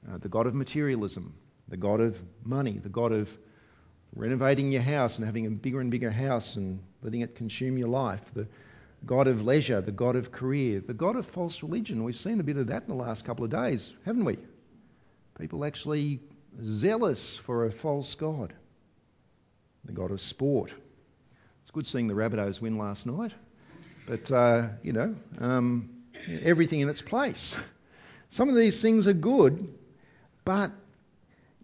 Uh, 0.09 0.19
the 0.19 0.29
God 0.29 0.47
of 0.47 0.55
materialism, 0.55 1.35
the 1.69 1.77
God 1.77 2.01
of 2.01 2.17
money, 2.45 2.79
the 2.79 2.89
God 2.89 3.11
of 3.11 3.29
renovating 4.15 4.71
your 4.71 4.83
house 4.83 5.19
and 5.19 5.27
having 5.27 5.47
a 5.47 5.51
bigger 5.51 5.81
and 5.81 5.91
bigger 5.91 6.11
house 6.11 6.57
and 6.57 6.81
letting 7.03 7.21
it 7.21 7.35
consume 7.35 7.79
your 7.79 7.89
life, 7.89 8.23
the 8.35 8.47
God 9.07 9.29
of 9.29 9.43
leisure, 9.43 9.81
the 9.81 9.93
God 9.93 10.17
of 10.17 10.31
career, 10.31 10.81
the 10.81 10.95
God 10.95 11.17
of 11.17 11.27
false 11.27 11.63
religion. 11.63 12.05
We've 12.05 12.15
seen 12.15 12.41
a 12.41 12.43
bit 12.43 12.57
of 12.57 12.67
that 12.67 12.83
in 12.83 12.89
the 12.89 13.03
last 13.03 13.25
couple 13.25 13.45
of 13.45 13.51
days, 13.51 13.93
haven't 14.05 14.25
we? 14.25 14.39
People 15.39 15.65
actually 15.65 16.21
zealous 16.63 17.37
for 17.37 17.65
a 17.65 17.73
false 17.73 18.15
God, 18.15 18.53
the 19.85 19.93
God 19.93 20.11
of 20.11 20.21
sport. 20.21 20.73
It's 21.63 21.71
good 21.71 21.87
seeing 21.87 22.09
the 22.09 22.15
Rabbitohs 22.15 22.61
win 22.61 22.77
last 22.77 23.07
night, 23.07 23.33
but 24.07 24.31
uh, 24.31 24.69
you 24.83 24.93
know, 24.93 25.17
um, 25.39 25.89
everything 26.43 26.81
in 26.81 26.89
its 26.89 27.01
place. 27.01 27.57
Some 28.31 28.49
of 28.49 28.55
these 28.55 28.83
things 28.83 29.07
are 29.07 29.15
good, 29.15 29.73
but 30.45 30.73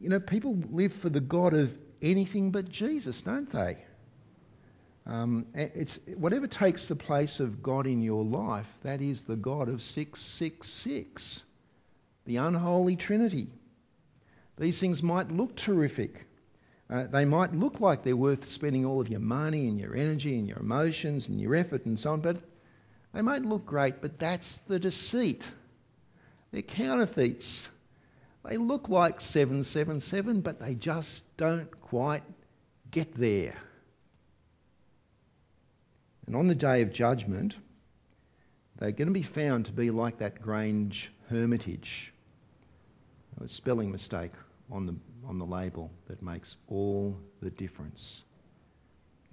you 0.00 0.08
know, 0.08 0.20
people 0.20 0.58
live 0.70 0.92
for 0.92 1.08
the 1.08 1.20
God 1.20 1.54
of 1.54 1.76
anything 2.00 2.50
but 2.50 2.68
Jesus, 2.68 3.22
don't 3.22 3.50
they? 3.50 3.78
Um, 5.06 5.46
it's 5.54 6.00
whatever 6.16 6.48
takes 6.48 6.88
the 6.88 6.96
place 6.96 7.38
of 7.38 7.62
God 7.62 7.86
in 7.86 8.02
your 8.02 8.24
life. 8.24 8.66
That 8.82 9.00
is 9.00 9.22
the 9.22 9.36
God 9.36 9.68
of 9.68 9.82
six 9.82 10.20
six 10.20 10.68
six, 10.68 11.42
the 12.24 12.38
unholy 12.38 12.96
Trinity. 12.96 13.48
These 14.58 14.80
things 14.80 15.02
might 15.02 15.30
look 15.30 15.54
terrific. 15.54 16.26
Uh, 16.88 17.06
they 17.06 17.24
might 17.24 17.52
look 17.52 17.80
like 17.80 18.02
they're 18.02 18.16
worth 18.16 18.44
spending 18.44 18.84
all 18.84 19.00
of 19.00 19.08
your 19.08 19.20
money 19.20 19.68
and 19.68 19.78
your 19.78 19.96
energy 19.96 20.38
and 20.38 20.48
your 20.48 20.58
emotions 20.58 21.28
and 21.28 21.40
your 21.40 21.54
effort 21.54 21.84
and 21.84 21.98
so 21.98 22.12
on, 22.12 22.20
but 22.20 22.38
they 23.12 23.22
might 23.22 23.42
look 23.42 23.66
great, 23.66 24.00
but 24.00 24.18
that's 24.18 24.58
the 24.68 24.78
deceit. 24.78 25.44
They're 26.52 26.62
counterfeits. 26.62 27.66
They 28.44 28.56
look 28.56 28.88
like 28.88 29.20
777, 29.20 30.40
but 30.40 30.60
they 30.60 30.74
just 30.74 31.24
don't 31.36 31.70
quite 31.80 32.22
get 32.90 33.14
there. 33.14 33.56
And 36.26 36.34
on 36.34 36.48
the 36.48 36.54
day 36.54 36.82
of 36.82 36.92
judgment, 36.92 37.56
they're 38.78 38.92
going 38.92 39.08
to 39.08 39.14
be 39.14 39.22
found 39.22 39.66
to 39.66 39.72
be 39.72 39.90
like 39.90 40.18
that 40.18 40.42
Grange 40.42 41.10
Hermitage. 41.28 42.12
A 43.42 43.48
spelling 43.48 43.90
mistake 43.90 44.32
on 44.70 44.86
the, 44.86 44.94
on 45.26 45.38
the 45.38 45.44
label 45.44 45.90
that 46.08 46.22
makes 46.22 46.56
all 46.68 47.16
the 47.40 47.50
difference. 47.50 48.22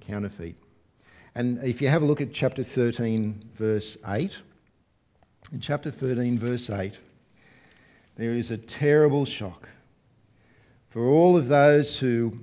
Counterfeit. 0.01 0.55
And 1.35 1.63
if 1.63 1.81
you 1.81 1.87
have 1.87 2.03
a 2.03 2.05
look 2.05 2.21
at 2.21 2.33
chapter 2.33 2.63
13, 2.63 3.51
verse 3.55 3.97
8, 4.07 4.37
in 5.51 5.59
chapter 5.59 5.89
13, 5.89 6.37
verse 6.37 6.69
8, 6.69 6.97
there 8.15 8.31
is 8.31 8.51
a 8.51 8.57
terrible 8.57 9.25
shock 9.25 9.67
for 10.93 11.07
all 11.07 11.35
of 11.35 11.47
those 11.47 11.97
who 11.97 12.37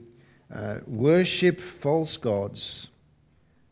uh, 0.52 0.78
worship 0.88 1.60
false 1.60 2.16
gods, 2.16 2.89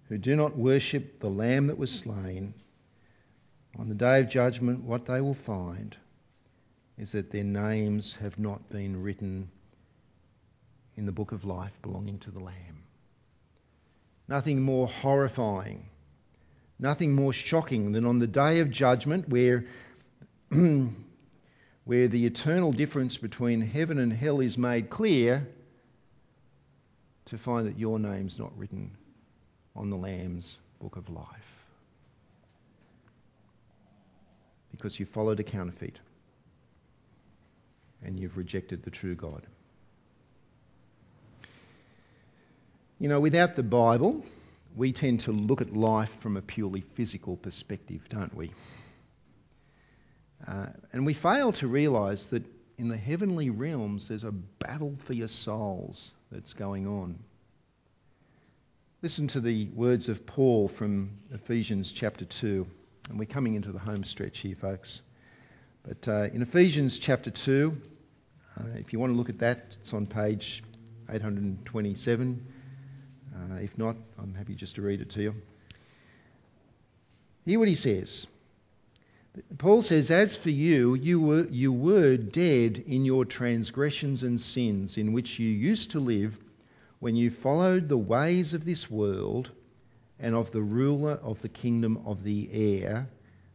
who 0.08 0.16
do 0.16 0.34
not 0.34 0.56
worship 0.56 1.20
the 1.20 1.28
Lamb 1.28 1.66
that 1.66 1.78
was 1.78 1.90
slain, 1.90 2.54
on 3.78 3.88
the 3.88 3.94
day 3.94 4.20
of 4.20 4.28
judgment, 4.28 4.82
what 4.82 5.04
they 5.04 5.20
will 5.20 5.34
find 5.34 5.96
is 6.96 7.12
that 7.12 7.30
their 7.30 7.44
names 7.44 8.16
have 8.20 8.38
not 8.38 8.68
been 8.70 9.02
written 9.02 9.48
in 10.96 11.06
the 11.06 11.12
book 11.12 11.32
of 11.32 11.44
life 11.44 11.72
belonging 11.82 12.18
to 12.18 12.30
the 12.30 12.40
Lamb. 12.40 12.82
Nothing 14.26 14.62
more 14.62 14.88
horrifying, 14.88 15.84
nothing 16.78 17.14
more 17.14 17.32
shocking 17.32 17.92
than 17.92 18.04
on 18.04 18.18
the 18.18 18.26
day 18.26 18.60
of 18.60 18.70
judgment 18.70 19.28
where, 19.28 19.66
where 20.48 22.08
the 22.08 22.26
eternal 22.26 22.72
difference 22.72 23.18
between 23.18 23.60
heaven 23.60 23.98
and 23.98 24.12
hell 24.12 24.40
is 24.40 24.58
made 24.58 24.90
clear 24.90 25.46
to 27.26 27.38
find 27.38 27.68
that 27.68 27.78
your 27.78 27.98
name's 27.98 28.38
not 28.38 28.56
written 28.58 28.97
on 29.78 29.90
the 29.90 29.96
Lamb's 29.96 30.58
book 30.80 30.96
of 30.96 31.08
life. 31.08 31.26
Because 34.72 34.98
you 34.98 35.06
followed 35.06 35.40
a 35.40 35.44
counterfeit 35.44 35.98
and 38.04 38.18
you've 38.18 38.36
rejected 38.36 38.82
the 38.82 38.90
true 38.90 39.14
God. 39.14 39.46
You 42.98 43.08
know, 43.08 43.20
without 43.20 43.54
the 43.54 43.62
Bible, 43.62 44.24
we 44.76 44.92
tend 44.92 45.20
to 45.20 45.32
look 45.32 45.60
at 45.60 45.74
life 45.74 46.10
from 46.20 46.36
a 46.36 46.42
purely 46.42 46.80
physical 46.80 47.36
perspective, 47.36 48.00
don't 48.08 48.34
we? 48.34 48.50
Uh, 50.46 50.66
and 50.92 51.06
we 51.06 51.14
fail 51.14 51.52
to 51.52 51.68
realise 51.68 52.26
that 52.26 52.42
in 52.78 52.88
the 52.88 52.96
heavenly 52.96 53.50
realms 53.50 54.08
there's 54.08 54.24
a 54.24 54.32
battle 54.32 54.94
for 55.04 55.12
your 55.12 55.28
souls 55.28 56.10
that's 56.32 56.52
going 56.52 56.86
on. 56.86 57.18
Listen 59.00 59.28
to 59.28 59.40
the 59.40 59.68
words 59.76 60.08
of 60.08 60.26
Paul 60.26 60.66
from 60.66 61.10
Ephesians 61.32 61.92
chapter 61.92 62.24
2. 62.24 62.66
And 63.08 63.16
we're 63.16 63.26
coming 63.26 63.54
into 63.54 63.70
the 63.70 63.78
home 63.78 64.02
stretch 64.02 64.40
here, 64.40 64.56
folks. 64.56 65.02
But 65.86 66.08
uh, 66.08 66.24
in 66.34 66.42
Ephesians 66.42 66.98
chapter 66.98 67.30
2, 67.30 67.80
uh, 68.58 68.64
if 68.74 68.92
you 68.92 68.98
want 68.98 69.12
to 69.12 69.16
look 69.16 69.28
at 69.28 69.38
that, 69.38 69.76
it's 69.80 69.94
on 69.94 70.06
page 70.06 70.64
827. 71.08 72.44
Uh, 73.32 73.54
if 73.58 73.78
not, 73.78 73.94
I'm 74.18 74.34
happy 74.34 74.56
just 74.56 74.74
to 74.74 74.82
read 74.82 75.00
it 75.00 75.10
to 75.10 75.22
you. 75.22 75.34
Hear 77.46 77.60
what 77.60 77.68
he 77.68 77.76
says. 77.76 78.26
Paul 79.58 79.82
says, 79.82 80.10
As 80.10 80.34
for 80.34 80.50
you, 80.50 80.94
you 80.94 81.20
were, 81.20 81.46
you 81.48 81.72
were 81.72 82.16
dead 82.16 82.82
in 82.84 83.04
your 83.04 83.24
transgressions 83.24 84.24
and 84.24 84.40
sins 84.40 84.96
in 84.96 85.12
which 85.12 85.38
you 85.38 85.48
used 85.48 85.92
to 85.92 86.00
live 86.00 86.36
when 87.00 87.14
you 87.14 87.30
followed 87.30 87.88
the 87.88 87.98
ways 87.98 88.54
of 88.54 88.64
this 88.64 88.90
world 88.90 89.50
and 90.18 90.34
of 90.34 90.50
the 90.50 90.62
ruler 90.62 91.12
of 91.12 91.40
the 91.42 91.48
kingdom 91.48 92.02
of 92.06 92.24
the 92.24 92.48
air, 92.52 93.08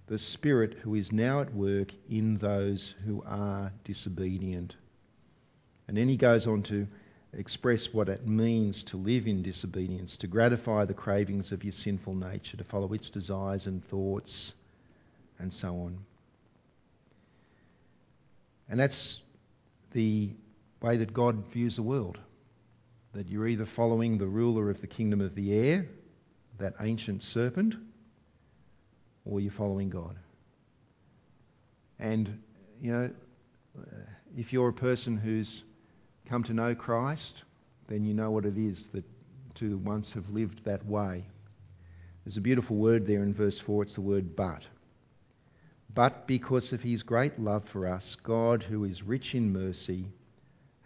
the 0.07 0.17
Spirit 0.17 0.75
who 0.75 0.95
is 0.95 1.11
now 1.11 1.41
at 1.41 1.53
work 1.53 1.91
in 2.09 2.37
those 2.37 2.95
who 3.05 3.23
are 3.25 3.71
disobedient. 3.83 4.75
And 5.87 5.97
then 5.97 6.07
he 6.07 6.17
goes 6.17 6.47
on 6.47 6.63
to 6.63 6.87
express 7.33 7.93
what 7.93 8.09
it 8.09 8.25
means 8.27 8.83
to 8.83 8.97
live 8.97 9.27
in 9.27 9.41
disobedience, 9.41 10.17
to 10.17 10.27
gratify 10.27 10.85
the 10.85 10.93
cravings 10.93 11.51
of 11.51 11.63
your 11.63 11.73
sinful 11.73 12.15
nature, 12.15 12.57
to 12.57 12.63
follow 12.63 12.93
its 12.93 13.09
desires 13.09 13.67
and 13.67 13.83
thoughts, 13.85 14.53
and 15.39 15.53
so 15.53 15.69
on. 15.69 15.97
And 18.69 18.79
that's 18.79 19.19
the 19.91 20.29
way 20.81 20.97
that 20.97 21.13
God 21.13 21.47
views 21.47 21.75
the 21.75 21.83
world. 21.83 22.17
That 23.13 23.29
you're 23.29 23.47
either 23.47 23.65
following 23.65 24.17
the 24.17 24.27
ruler 24.27 24.69
of 24.69 24.81
the 24.81 24.87
kingdom 24.87 25.21
of 25.21 25.35
the 25.35 25.53
air, 25.53 25.87
that 26.57 26.73
ancient 26.79 27.23
serpent, 27.23 27.75
or 29.25 29.39
you're 29.39 29.51
following 29.51 29.89
God. 29.89 30.15
And, 31.99 32.41
you 32.81 32.91
know, 32.91 33.11
if 34.37 34.51
you're 34.51 34.69
a 34.69 34.73
person 34.73 35.17
who's 35.17 35.63
come 36.27 36.43
to 36.43 36.53
know 36.53 36.75
Christ, 36.75 37.43
then 37.87 38.03
you 38.03 38.13
know 38.13 38.31
what 38.31 38.45
it 38.45 38.57
is 38.57 38.87
that 38.89 39.05
to 39.55 39.77
once 39.77 40.13
have 40.13 40.29
lived 40.29 40.65
that 40.65 40.85
way. 40.85 41.23
There's 42.25 42.37
a 42.37 42.41
beautiful 42.41 42.77
word 42.77 43.05
there 43.05 43.21
in 43.21 43.33
verse 43.33 43.59
4, 43.59 43.83
it's 43.83 43.95
the 43.95 44.01
word 44.01 44.35
but. 44.35 44.63
But 45.93 46.25
because 46.25 46.73
of 46.73 46.81
his 46.81 47.03
great 47.03 47.37
love 47.37 47.65
for 47.65 47.87
us, 47.87 48.15
God, 48.15 48.63
who 48.63 48.85
is 48.85 49.03
rich 49.03 49.35
in 49.35 49.53
mercy, 49.53 50.07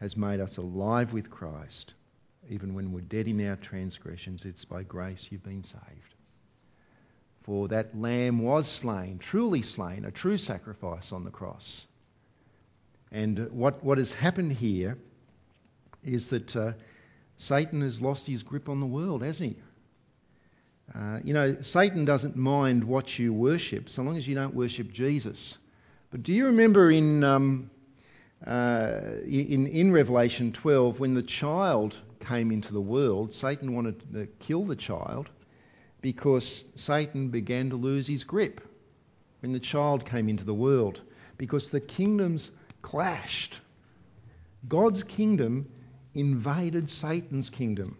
has 0.01 0.17
made 0.17 0.41
us 0.41 0.57
alive 0.57 1.13
with 1.13 1.29
Christ. 1.29 1.93
Even 2.49 2.73
when 2.73 2.91
we're 2.91 3.01
dead 3.01 3.27
in 3.27 3.45
our 3.47 3.57
transgressions, 3.57 4.45
it's 4.45 4.65
by 4.65 4.83
grace 4.83 5.27
you've 5.31 5.43
been 5.43 5.63
saved. 5.63 6.15
For 7.43 7.67
that 7.69 7.97
lamb 7.97 8.39
was 8.39 8.67
slain, 8.67 9.19
truly 9.19 9.61
slain, 9.61 10.05
a 10.05 10.11
true 10.11 10.37
sacrifice 10.37 11.11
on 11.11 11.23
the 11.23 11.31
cross. 11.31 11.85
And 13.11 13.51
what, 13.51 13.83
what 13.83 13.97
has 13.97 14.11
happened 14.11 14.53
here 14.53 14.97
is 16.03 16.29
that 16.29 16.55
uh, 16.55 16.73
Satan 17.37 17.81
has 17.81 18.01
lost 18.01 18.27
his 18.27 18.43
grip 18.43 18.67
on 18.67 18.79
the 18.79 18.85
world, 18.85 19.23
hasn't 19.23 19.55
he? 19.55 19.61
Uh, 20.93 21.19
you 21.23 21.33
know, 21.33 21.57
Satan 21.61 22.05
doesn't 22.05 22.35
mind 22.35 22.83
what 22.83 23.19
you 23.19 23.33
worship 23.33 23.89
so 23.89 24.03
long 24.03 24.17
as 24.17 24.27
you 24.27 24.35
don't 24.35 24.55
worship 24.55 24.91
Jesus. 24.91 25.57
But 26.11 26.23
do 26.23 26.33
you 26.33 26.47
remember 26.47 26.89
in, 26.89 27.23
um, 27.23 27.69
uh, 28.45 29.01
in, 29.25 29.67
in 29.67 29.91
Revelation 29.91 30.53
12 30.53 30.99
when 30.99 31.13
the 31.13 31.23
child 31.23 31.97
came 32.27 32.51
into 32.51 32.73
the 32.73 32.81
world, 32.81 33.33
Satan 33.33 33.73
wanted 33.73 34.13
to 34.13 34.27
kill 34.39 34.65
the 34.65 34.75
child 34.75 35.29
because 36.01 36.65
Satan 36.75 37.29
began 37.29 37.69
to 37.69 37.75
lose 37.75 38.07
his 38.07 38.23
grip 38.23 38.61
when 39.41 39.53
the 39.53 39.59
child 39.59 40.05
came 40.05 40.29
into 40.29 40.43
the 40.43 40.53
world 40.53 41.01
because 41.37 41.69
the 41.69 41.79
kingdoms 41.79 42.51
clashed. 42.81 43.59
God's 44.67 45.03
kingdom 45.03 45.69
invaded 46.13 46.89
Satan's 46.89 47.49
kingdom. 47.49 47.97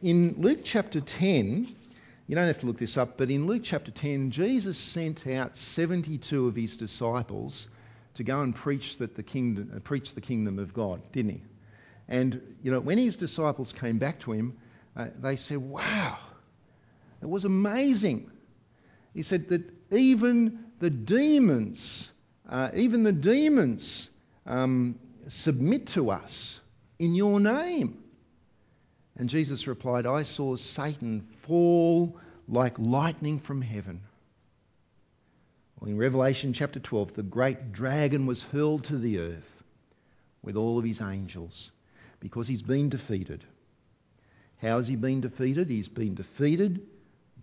In 0.00 0.36
Luke 0.38 0.60
chapter 0.64 1.00
10, 1.00 1.66
you 2.26 2.34
don't 2.34 2.46
have 2.46 2.60
to 2.60 2.66
look 2.66 2.78
this 2.78 2.96
up, 2.96 3.18
but 3.18 3.30
in 3.30 3.46
Luke 3.46 3.62
chapter 3.64 3.90
10, 3.90 4.30
Jesus 4.30 4.78
sent 4.78 5.26
out 5.26 5.56
72 5.56 6.46
of 6.46 6.56
his 6.56 6.76
disciples 6.76 7.68
to 8.14 8.24
go 8.24 8.40
and 8.40 8.54
preach, 8.54 8.98
that 8.98 9.16
the 9.16 9.22
kingdom, 9.22 9.80
preach 9.84 10.14
the 10.14 10.20
kingdom 10.20 10.58
of 10.58 10.72
God, 10.72 11.02
didn't 11.12 11.32
he? 11.32 11.42
And, 12.08 12.56
you 12.62 12.70
know, 12.70 12.80
when 12.80 12.98
his 12.98 13.16
disciples 13.16 13.72
came 13.72 13.98
back 13.98 14.20
to 14.20 14.32
him, 14.32 14.58
uh, 14.96 15.08
they 15.20 15.36
said, 15.36 15.58
Wow, 15.58 16.18
it 17.22 17.28
was 17.28 17.44
amazing. 17.44 18.30
He 19.14 19.22
said 19.22 19.48
that 19.48 19.62
even 19.90 20.64
the 20.80 20.90
demons, 20.90 22.10
uh, 22.48 22.70
even 22.74 23.04
the 23.04 23.12
demons 23.12 24.10
um, 24.44 24.98
submit 25.28 25.86
to 25.88 26.10
us 26.10 26.60
in 26.98 27.14
your 27.14 27.40
name. 27.40 28.02
And 29.16 29.28
Jesus 29.28 29.66
replied, 29.66 30.06
I 30.06 30.24
saw 30.24 30.56
Satan 30.56 31.28
fall 31.42 32.18
like 32.48 32.78
lightning 32.78 33.38
from 33.38 33.62
heaven. 33.62 34.02
Well, 35.78 35.90
in 35.90 35.96
Revelation 35.96 36.52
chapter 36.52 36.80
12, 36.80 37.14
the 37.14 37.22
great 37.22 37.72
dragon 37.72 38.26
was 38.26 38.42
hurled 38.42 38.84
to 38.84 38.98
the 38.98 39.20
earth 39.20 39.62
with 40.42 40.56
all 40.56 40.78
of 40.78 40.84
his 40.84 41.00
angels 41.00 41.70
because 42.24 42.48
he's 42.48 42.62
been 42.62 42.88
defeated. 42.88 43.44
How 44.62 44.78
has 44.78 44.88
he 44.88 44.96
been 44.96 45.20
defeated? 45.20 45.68
He's 45.68 45.90
been 45.90 46.14
defeated 46.14 46.80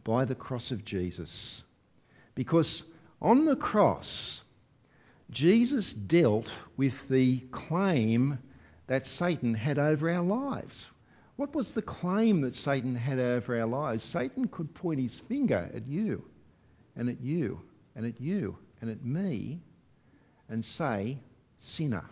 by 0.03 0.25
the 0.25 0.33
cross 0.33 0.71
of 0.71 0.83
Jesus. 0.83 1.61
Because 2.33 2.81
on 3.21 3.45
the 3.45 3.55
cross, 3.55 4.41
Jesus 5.29 5.93
dealt 5.93 6.51
with 6.77 7.07
the 7.09 7.37
claim 7.51 8.39
that 8.87 9.05
Satan 9.05 9.53
had 9.53 9.77
over 9.77 10.09
our 10.09 10.23
lives. 10.23 10.87
What 11.35 11.53
was 11.53 11.75
the 11.75 11.83
claim 11.83 12.41
that 12.41 12.55
Satan 12.55 12.95
had 12.95 13.19
over 13.19 13.59
our 13.59 13.67
lives? 13.67 14.03
Satan 14.03 14.47
could 14.47 14.73
point 14.73 14.99
his 14.99 15.19
finger 15.19 15.69
at 15.75 15.85
you, 15.85 16.25
and 16.95 17.07
at 17.07 17.21
you, 17.21 17.61
and 17.95 18.07
at 18.07 18.19
you, 18.19 18.57
and 18.81 18.89
at 18.89 19.05
me, 19.05 19.61
and 20.49 20.65
say, 20.65 21.19
Sinner, 21.59 22.05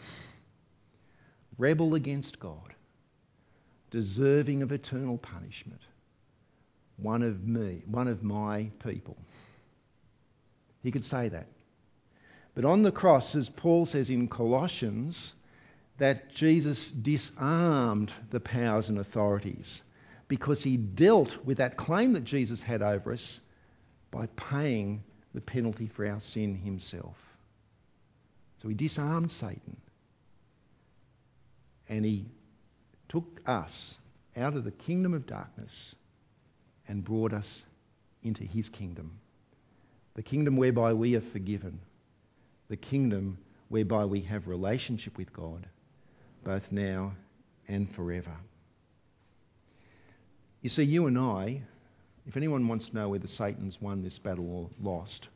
rebel 1.60 1.94
against 1.94 2.40
God, 2.40 2.74
deserving 3.92 4.64
of 4.64 4.72
eternal 4.72 5.18
punishment, 5.18 5.82
one 6.98 7.22
of 7.22 7.46
me, 7.46 7.84
one 7.86 8.08
of 8.08 8.24
my 8.24 8.72
people. 8.84 9.18
He 10.82 10.92
could 10.92 11.06
say 11.06 11.30
that. 11.30 11.48
But 12.56 12.66
on 12.66 12.82
the 12.82 12.92
cross, 12.92 13.36
as 13.36 13.50
Paul 13.50 13.86
says 13.86 14.10
in 14.10 14.28
Colossians, 14.28 15.34
that 15.98 16.34
Jesus 16.34 16.90
disarmed 16.90 18.12
the 18.30 18.40
powers 18.40 18.90
and 18.90 18.98
authorities 18.98 19.82
because 20.30 20.64
he 20.64 20.78
dealt 20.78 21.44
with 21.44 21.58
that 21.58 21.76
claim 21.76 22.14
that 22.14 22.24
Jesus 22.24 22.62
had 22.62 22.82
over 22.82 23.12
us 23.12 23.40
by 24.12 24.28
paying 24.38 25.04
the 25.34 25.42
penalty 25.42 25.88
for 25.88 26.08
our 26.08 26.22
sin 26.22 26.56
himself. 26.56 27.18
So 28.62 28.70
he 28.70 28.76
disarmed 28.76 29.32
Satan 29.32 29.78
and 31.90 32.06
he 32.06 32.26
took 33.10 33.42
us 33.46 33.98
out 34.38 34.56
of 34.56 34.64
the 34.64 34.72
kingdom 34.72 35.14
of 35.14 35.26
darkness 35.26 35.96
and 36.88 37.04
brought 37.04 37.34
us 37.34 37.64
into 38.24 38.44
his 38.44 38.70
kingdom. 38.70 39.20
The 40.14 40.24
kingdom 40.24 40.56
whereby 40.56 40.94
we 40.94 41.16
are 41.16 41.22
forgiven. 41.22 41.80
The 42.70 42.78
kingdom 42.78 43.40
whereby 43.70 44.06
we 44.06 44.22
have 44.22 44.48
relationship 44.48 45.18
with 45.18 45.34
God, 45.34 45.66
both 46.44 46.72
now 46.72 47.14
and 47.68 47.92
forever. 47.94 48.36
You 50.62 50.70
see, 50.70 50.84
you 50.84 51.08
and 51.08 51.18
I, 51.18 51.62
if 52.28 52.36
anyone 52.38 52.68
wants 52.68 52.90
to 52.90 52.96
know 52.96 53.10
whether 53.10 53.28
Satan's 53.28 53.82
won 53.82 54.04
this 54.04 54.20
battle 54.20 54.52
or 54.52 54.70
lost, 54.82 55.30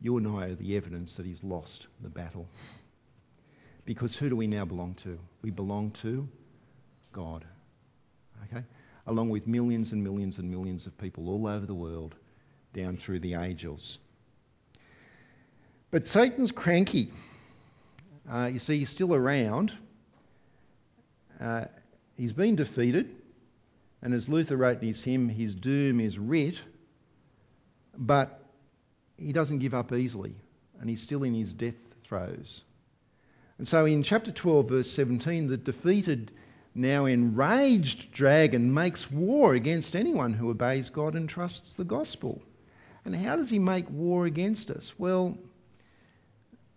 you 0.00 0.16
and 0.16 0.26
I 0.28 0.46
are 0.46 0.54
the 0.54 0.76
evidence 0.76 1.16
that 1.16 1.26
he's 1.26 1.42
lost 1.42 1.86
the 2.02 2.08
battle. 2.08 2.46
Because 3.84 4.14
who 4.14 4.28
do 4.28 4.36
we 4.36 4.46
now 4.46 4.64
belong 4.64 4.94
to? 5.02 5.18
We 5.42 5.50
belong 5.50 5.92
to 6.02 6.28
God. 7.12 7.44
Okay? 8.44 8.64
Along 9.06 9.30
with 9.30 9.46
millions 9.46 9.92
and 9.92 10.02
millions 10.02 10.38
and 10.38 10.50
millions 10.50 10.86
of 10.86 10.96
people 10.98 11.28
all 11.28 11.46
over 11.46 11.66
the 11.66 11.74
world 11.74 12.14
down 12.74 12.96
through 12.96 13.20
the 13.20 13.34
ages. 13.34 13.98
But 15.90 16.06
Satan's 16.06 16.52
cranky. 16.52 17.10
Uh, 18.30 18.50
you 18.52 18.58
see, 18.60 18.78
he's 18.78 18.90
still 18.90 19.14
around. 19.14 19.72
Uh, 21.40 21.64
he's 22.16 22.32
been 22.32 22.54
defeated. 22.54 23.16
And 24.02 24.14
as 24.14 24.28
Luther 24.28 24.56
wrote 24.56 24.80
in 24.80 24.88
his 24.88 25.02
hymn, 25.02 25.28
his 25.28 25.54
doom 25.54 26.00
is 26.00 26.18
writ. 26.18 26.60
But 27.96 28.40
he 29.18 29.32
doesn't 29.32 29.58
give 29.58 29.74
up 29.74 29.92
easily. 29.92 30.34
And 30.80 30.88
he's 30.88 31.02
still 31.02 31.24
in 31.24 31.34
his 31.34 31.52
death 31.52 31.74
throes. 32.02 32.62
And 33.60 33.68
so 33.68 33.84
in 33.84 34.02
chapter 34.02 34.32
12, 34.32 34.70
verse 34.70 34.90
17, 34.90 35.48
the 35.48 35.58
defeated, 35.58 36.32
now 36.74 37.04
enraged 37.04 38.10
dragon 38.10 38.72
makes 38.72 39.10
war 39.10 39.52
against 39.52 39.94
anyone 39.94 40.32
who 40.32 40.48
obeys 40.48 40.88
God 40.88 41.14
and 41.14 41.28
trusts 41.28 41.74
the 41.74 41.84
gospel. 41.84 42.40
And 43.04 43.14
how 43.14 43.36
does 43.36 43.50
he 43.50 43.58
make 43.58 43.90
war 43.90 44.24
against 44.24 44.70
us? 44.70 44.94
Well, 44.96 45.36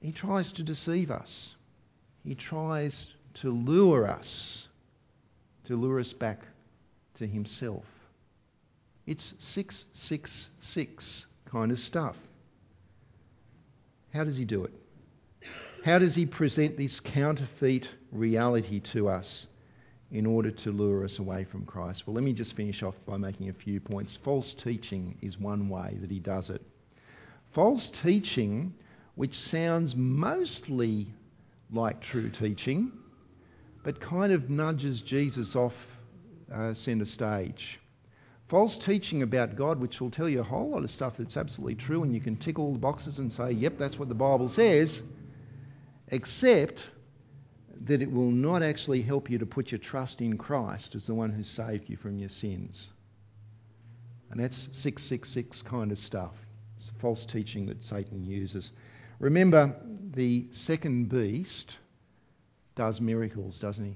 he 0.02 0.12
tries 0.12 0.52
to 0.52 0.64
deceive 0.64 1.10
us. 1.10 1.56
He 2.26 2.36
tries 2.36 3.14
to 3.36 3.50
lure 3.50 4.06
us, 4.06 4.68
to 5.68 5.78
lure 5.78 6.02
us 6.02 6.12
back 6.12 6.42
to 7.14 7.26
himself. 7.26 7.86
It's 9.08 9.36
666 9.38 11.28
kind 11.46 11.72
of 11.72 11.80
stuff. 11.80 12.18
How 14.14 14.26
does 14.26 14.36
he 14.36 14.44
do 14.44 14.66
it? 14.66 14.74
How 15.84 16.00
does 16.00 16.16
he 16.16 16.26
present 16.26 16.78
this 16.78 17.02
counterfeit 17.02 17.90
reality 18.14 18.80
to 18.80 19.10
us 19.10 19.46
in 20.10 20.26
order 20.26 20.50
to 20.50 20.72
lure 20.72 21.04
us 21.04 21.20
away 21.20 21.44
from 21.44 21.66
Christ? 21.66 22.08
Well, 22.08 22.14
let 22.14 22.24
me 22.24 22.32
just 22.32 22.54
finish 22.54 22.84
off 22.84 22.96
by 23.06 23.18
making 23.18 23.50
a 23.50 23.54
few 23.54 23.82
points. 23.82 24.16
False 24.16 24.54
teaching 24.54 25.18
is 25.22 25.38
one 25.38 25.68
way 25.68 25.98
that 26.00 26.10
he 26.10 26.20
does 26.20 26.50
it. 26.50 26.62
False 27.52 27.90
teaching, 27.90 28.74
which 29.16 29.38
sounds 29.38 29.94
mostly 29.94 31.08
like 31.70 32.00
true 32.00 32.30
teaching, 32.30 32.94
but 33.84 34.00
kind 34.00 34.32
of 34.32 34.50
nudges 34.50 35.02
Jesus 35.02 35.54
off 35.54 35.76
uh, 36.50 36.74
centre 36.74 37.04
stage. 37.04 37.78
False 38.48 38.78
teaching 38.78 39.22
about 39.22 39.58
God, 39.58 39.82
which 39.82 40.00
will 40.00 40.12
tell 40.12 40.30
you 40.30 40.40
a 40.40 40.44
whole 40.44 40.70
lot 40.70 40.86
of 40.86 40.92
stuff 40.92 41.18
that's 41.18 41.36
absolutely 41.36 41.76
true, 41.76 42.04
and 42.04 42.14
you 42.16 42.22
can 42.22 42.38
tick 42.38 42.58
all 42.58 42.72
the 42.72 42.80
boxes 42.80 43.20
and 43.20 43.34
say, 43.34 43.52
yep, 43.52 43.78
that's 43.78 44.00
what 44.00 44.08
the 44.08 44.16
Bible 44.16 44.48
says 44.48 45.02
except 46.14 46.92
that 47.86 48.04
it 48.04 48.12
will 48.12 48.30
not 48.30 48.62
actually 48.62 49.02
help 49.02 49.32
you 49.32 49.40
to 49.40 49.48
put 49.48 49.72
your 49.72 49.80
trust 49.80 50.22
in 50.22 50.38
Christ 50.38 50.94
as 50.94 51.08
the 51.08 51.16
one 51.16 51.32
who 51.32 51.44
saved 51.44 51.90
you 51.90 51.98
from 51.98 52.20
your 52.20 52.30
sins. 52.30 52.88
And 54.30 54.40
that's 54.40 54.70
666 54.74 55.64
kind 55.64 55.92
of 55.92 55.98
stuff. 55.98 56.34
It's 56.76 56.92
false 57.00 57.26
teaching 57.26 57.66
that 57.66 57.84
Satan 57.84 58.24
uses. 58.24 58.72
Remember, 59.20 59.76
the 60.12 60.48
second 60.52 61.10
beast 61.10 61.78
does 62.76 63.02
miracles, 63.02 63.60
doesn't 63.60 63.84
he? 63.84 63.96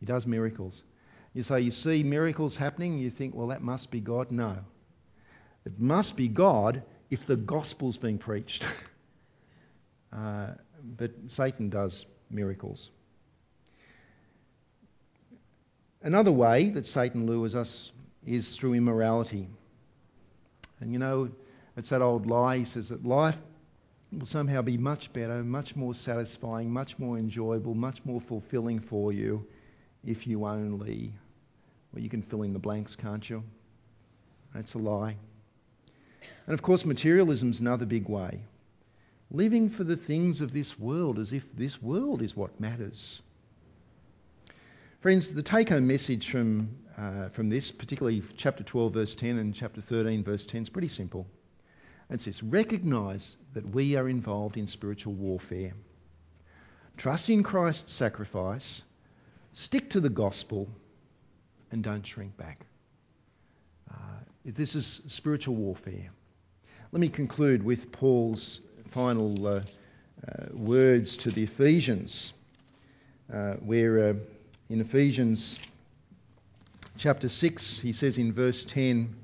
He 0.00 0.06
does 0.06 0.26
miracles. 0.26 0.82
You 1.34 1.42
say, 1.42 1.60
you 1.60 1.70
see 1.70 2.02
miracles 2.02 2.56
happening, 2.56 2.98
you 2.98 3.10
think, 3.10 3.34
well, 3.34 3.48
that 3.48 3.62
must 3.62 3.90
be 3.90 4.00
God. 4.00 4.30
No. 4.30 4.56
It 5.66 5.78
must 5.78 6.16
be 6.16 6.28
God 6.28 6.82
if 7.10 7.26
the 7.26 7.36
gospel's 7.36 7.98
being 7.98 8.18
preached. 8.18 8.64
Uh, 10.12 10.48
but 10.98 11.10
Satan 11.28 11.70
does 11.70 12.06
miracles. 12.30 12.90
Another 16.02 16.32
way 16.32 16.70
that 16.70 16.86
Satan 16.86 17.26
lures 17.26 17.54
us 17.54 17.92
is 18.26 18.56
through 18.56 18.74
immorality. 18.74 19.48
And 20.80 20.92
you 20.92 20.98
know, 20.98 21.30
it's 21.76 21.90
that 21.90 22.02
old 22.02 22.26
lie. 22.26 22.58
He 22.58 22.64
says 22.64 22.88
that 22.88 23.04
life 23.04 23.38
will 24.10 24.26
somehow 24.26 24.62
be 24.62 24.76
much 24.76 25.12
better, 25.12 25.42
much 25.44 25.76
more 25.76 25.94
satisfying, 25.94 26.70
much 26.70 26.98
more 26.98 27.18
enjoyable, 27.18 27.74
much 27.74 28.04
more 28.04 28.20
fulfilling 28.20 28.80
for 28.80 29.12
you 29.12 29.46
if 30.04 30.26
you 30.26 30.44
only. 30.44 31.12
Well, 31.92 32.02
you 32.02 32.10
can 32.10 32.22
fill 32.22 32.42
in 32.42 32.52
the 32.52 32.58
blanks, 32.58 32.96
can't 32.96 33.28
you? 33.28 33.42
That's 34.54 34.74
a 34.74 34.78
lie. 34.78 35.16
And 36.46 36.54
of 36.54 36.62
course, 36.62 36.84
materialism 36.84 37.50
is 37.52 37.60
another 37.60 37.86
big 37.86 38.08
way 38.08 38.42
living 39.32 39.70
for 39.70 39.82
the 39.82 39.96
things 39.96 40.42
of 40.42 40.52
this 40.52 40.78
world 40.78 41.18
as 41.18 41.32
if 41.32 41.44
this 41.56 41.80
world 41.82 42.20
is 42.22 42.36
what 42.36 42.60
matters. 42.60 43.20
Friends, 45.00 45.32
the 45.32 45.42
take 45.42 45.70
home 45.70 45.86
message 45.86 46.30
from, 46.30 46.76
uh, 46.96 47.28
from 47.30 47.48
this, 47.48 47.72
particularly 47.72 48.22
chapter 48.36 48.62
12, 48.62 48.92
verse 48.92 49.16
10, 49.16 49.38
and 49.38 49.54
chapter 49.54 49.80
13, 49.80 50.22
verse 50.22 50.46
10, 50.46 50.62
is 50.62 50.68
pretty 50.68 50.88
simple. 50.88 51.26
It's 52.10 52.26
this 52.26 52.42
recognise 52.42 53.34
that 53.54 53.66
we 53.66 53.96
are 53.96 54.06
involved 54.06 54.58
in 54.58 54.66
spiritual 54.66 55.14
warfare. 55.14 55.72
Trust 56.98 57.30
in 57.30 57.42
Christ's 57.42 57.92
sacrifice, 57.92 58.82
stick 59.54 59.90
to 59.90 60.00
the 60.00 60.10
gospel, 60.10 60.68
and 61.70 61.82
don't 61.82 62.06
shrink 62.06 62.36
back. 62.36 62.66
Uh, 63.90 63.94
this 64.44 64.74
is 64.74 65.00
spiritual 65.06 65.54
warfare. 65.54 66.10
Let 66.92 67.00
me 67.00 67.08
conclude 67.08 67.62
with 67.62 67.90
Paul's 67.90 68.60
final 68.92 69.46
uh, 69.46 69.50
uh, 70.28 70.44
words 70.52 71.16
to 71.16 71.30
the 71.30 71.44
Ephesians, 71.44 72.34
uh, 73.32 73.54
where 73.54 74.10
uh, 74.10 74.14
in 74.68 74.82
Ephesians 74.82 75.58
chapter 76.98 77.30
6, 77.30 77.78
he 77.78 77.92
says 77.92 78.18
in 78.18 78.34
verse 78.34 78.66
10, 78.66 79.16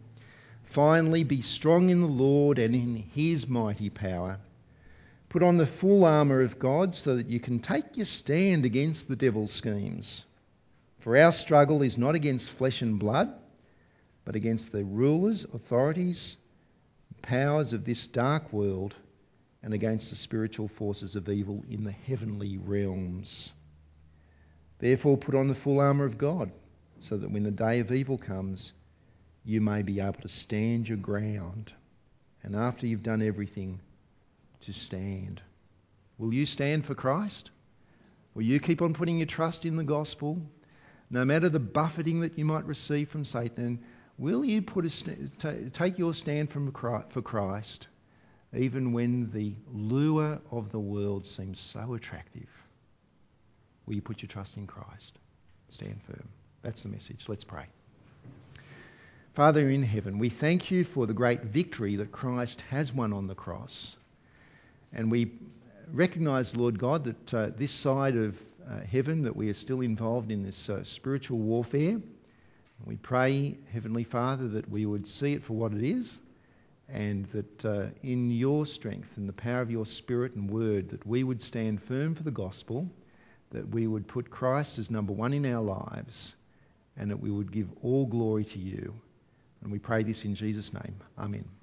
Finally, 0.65 1.23
be 1.25 1.43
strong 1.43 1.91
in 1.91 2.01
the 2.01 2.07
Lord 2.07 2.59
and 2.59 2.75
in 2.75 2.97
his 3.15 3.47
mighty 3.47 3.91
power. 3.91 4.39
Put 5.29 5.43
on 5.43 5.59
the 5.59 5.67
full 5.67 6.07
armour 6.07 6.41
of 6.41 6.59
God 6.59 6.95
so 6.95 7.17
that 7.17 7.27
you 7.27 7.39
can 7.39 7.59
take 7.59 7.99
your 7.99 8.07
stand 8.07 8.65
against 8.65 9.07
the 9.07 9.17
devil's 9.17 9.53
schemes. 9.53 10.25
For 11.01 11.15
our 11.15 11.33
struggle 11.33 11.83
is 11.83 11.99
not 11.99 12.15
against 12.15 12.49
flesh 12.51 12.81
and 12.81 12.99
blood, 12.99 13.35
but 14.25 14.35
against 14.35 14.73
the 14.73 14.85
rulers, 14.85 15.45
authorities, 15.45 16.39
powers 17.21 17.75
of 17.75 17.85
this 17.85 18.07
dark 18.07 18.51
world 18.51 18.95
and 19.63 19.75
against 19.75 20.11
the 20.11 20.17
spiritual 20.17 20.69
forces 20.69 21.17
of 21.17 21.29
evil 21.29 21.65
in 21.69 21.85
the 21.85 21.93
heavenly 21.93 22.59
realms. 22.59 23.53
Therefore, 24.79 25.17
put 25.17 25.35
on 25.35 25.49
the 25.49 25.55
full 25.55 25.81
armour 25.81 26.05
of 26.05 26.19
God, 26.19 26.53
so 27.01 27.17
that 27.17 27.31
when 27.31 27.43
the 27.43 27.51
day 27.51 27.81
of 27.81 27.93
evil 27.93 28.19
comes, 28.19 28.73
you 29.45 29.61
may 29.61 29.83
be 29.83 30.01
able 30.01 30.21
to 30.21 30.29
stand 30.29 30.89
your 30.89 30.99
ground. 30.99 31.73
And 32.43 32.55
after 32.55 32.87
you've 32.87 33.03
done 33.03 33.23
everything, 33.23 33.81
to 34.61 34.73
stand. 34.73 35.41
Will 36.19 36.35
you 36.35 36.47
stand 36.47 36.85
for 36.85 36.95
Christ? 36.95 37.51
Will 38.35 38.43
you 38.43 38.61
keep 38.61 38.83
on 38.83 38.95
putting 38.95 39.19
your 39.19 39.27
trust 39.27 39.65
in 39.65 39.77
the 39.77 39.85
gospel? 39.85 40.41
No 41.11 41.25
matter 41.25 41.49
the 41.49 41.61
buffeting 41.61 42.21
that 42.21 42.39
you 42.39 42.45
might 42.45 42.67
receive 42.67 43.09
from 43.09 43.25
Satan, 43.25 43.81
will 44.19 44.45
you 44.45 44.63
put 44.63 44.85
a, 44.85 45.71
take 45.71 45.99
your 45.99 46.15
stand 46.15 46.51
for 46.51 47.23
Christ? 47.23 47.89
Even 48.57 48.93
when 48.93 49.31
the 49.33 49.55
lure 49.73 50.41
of 50.51 50.73
the 50.73 50.79
world 50.79 51.27
seems 51.27 51.61
so 51.61 51.95
attractive, 51.95 52.49
will 53.87 53.95
you 53.95 54.03
put 54.03 54.23
your 54.23 54.29
trust 54.29 54.57
in 54.57 54.67
Christ? 54.67 55.19
Stand 55.69 56.01
firm. 56.07 56.29
That's 56.63 56.83
the 56.83 56.89
message. 56.89 57.25
Let's 57.29 57.45
pray. 57.45 57.67
Father 59.35 59.69
in 59.69 59.83
heaven, 59.83 60.19
we 60.19 60.31
thank 60.31 60.71
you 60.71 60.83
for 60.85 61.07
the 61.07 61.13
great 61.15 61.43
victory 61.43 61.97
that 61.97 62.11
Christ 62.11 62.63
has 62.71 62.93
won 62.93 63.13
on 63.13 63.27
the 63.27 63.35
cross. 63.35 63.95
And 64.93 65.11
we 65.11 65.31
recognize, 65.93 66.57
Lord 66.57 66.79
God, 66.79 67.05
that 67.05 67.35
uh, 67.35 67.51
this 67.57 67.71
side 67.71 68.17
of 68.17 68.37
uh, 68.69 68.81
heaven, 68.81 69.23
that 69.23 69.37
we 69.37 69.51
are 69.51 69.55
still 69.55 69.83
involved 69.83 70.31
in 70.31 70.43
this 70.43 70.69
uh, 70.69 70.83
spiritual 70.85 71.39
warfare. 71.39 72.01
We 72.85 72.97
pray, 72.97 73.59
Heavenly 73.73 74.05
Father, 74.05 74.49
that 74.49 74.71
we 74.71 74.87
would 74.87 75.07
see 75.07 75.35
it 75.35 75.45
for 75.45 75.53
what 75.53 75.73
it 75.73 75.83
is 75.83 76.19
and 76.89 77.27
that 77.27 77.65
uh, 77.65 77.87
in 78.03 78.31
your 78.31 78.65
strength 78.65 79.17
and 79.17 79.29
the 79.29 79.33
power 79.33 79.61
of 79.61 79.71
your 79.71 79.85
Spirit 79.85 80.35
and 80.35 80.51
Word, 80.51 80.91
that 80.91 81.07
we 81.07 81.23
would 81.23 81.43
stand 81.43 81.83
firm 81.83 82.15
for 82.15 82.23
the 82.23 82.31
gospel, 82.31 82.89
that 83.51 83.69
we 83.69 83.87
would 83.87 84.07
put 84.07 84.31
Christ 84.31 84.79
as 84.79 84.91
number 84.91 85.13
one 85.13 85.33
in 85.33 85.45
our 85.47 85.63
lives 85.63 86.35
and 86.97 87.11
that 87.11 87.21
we 87.21 87.31
would 87.31 87.53
give 87.53 87.69
all 87.83 88.07
glory 88.07 88.45
to 88.45 88.59
you. 88.59 88.95
And 89.63 89.73
we 89.73 89.79
pray 89.79 90.03
this 90.03 90.25
in 90.25 90.35
Jesus' 90.35 90.73
name. 90.73 90.97
Amen. 91.19 91.58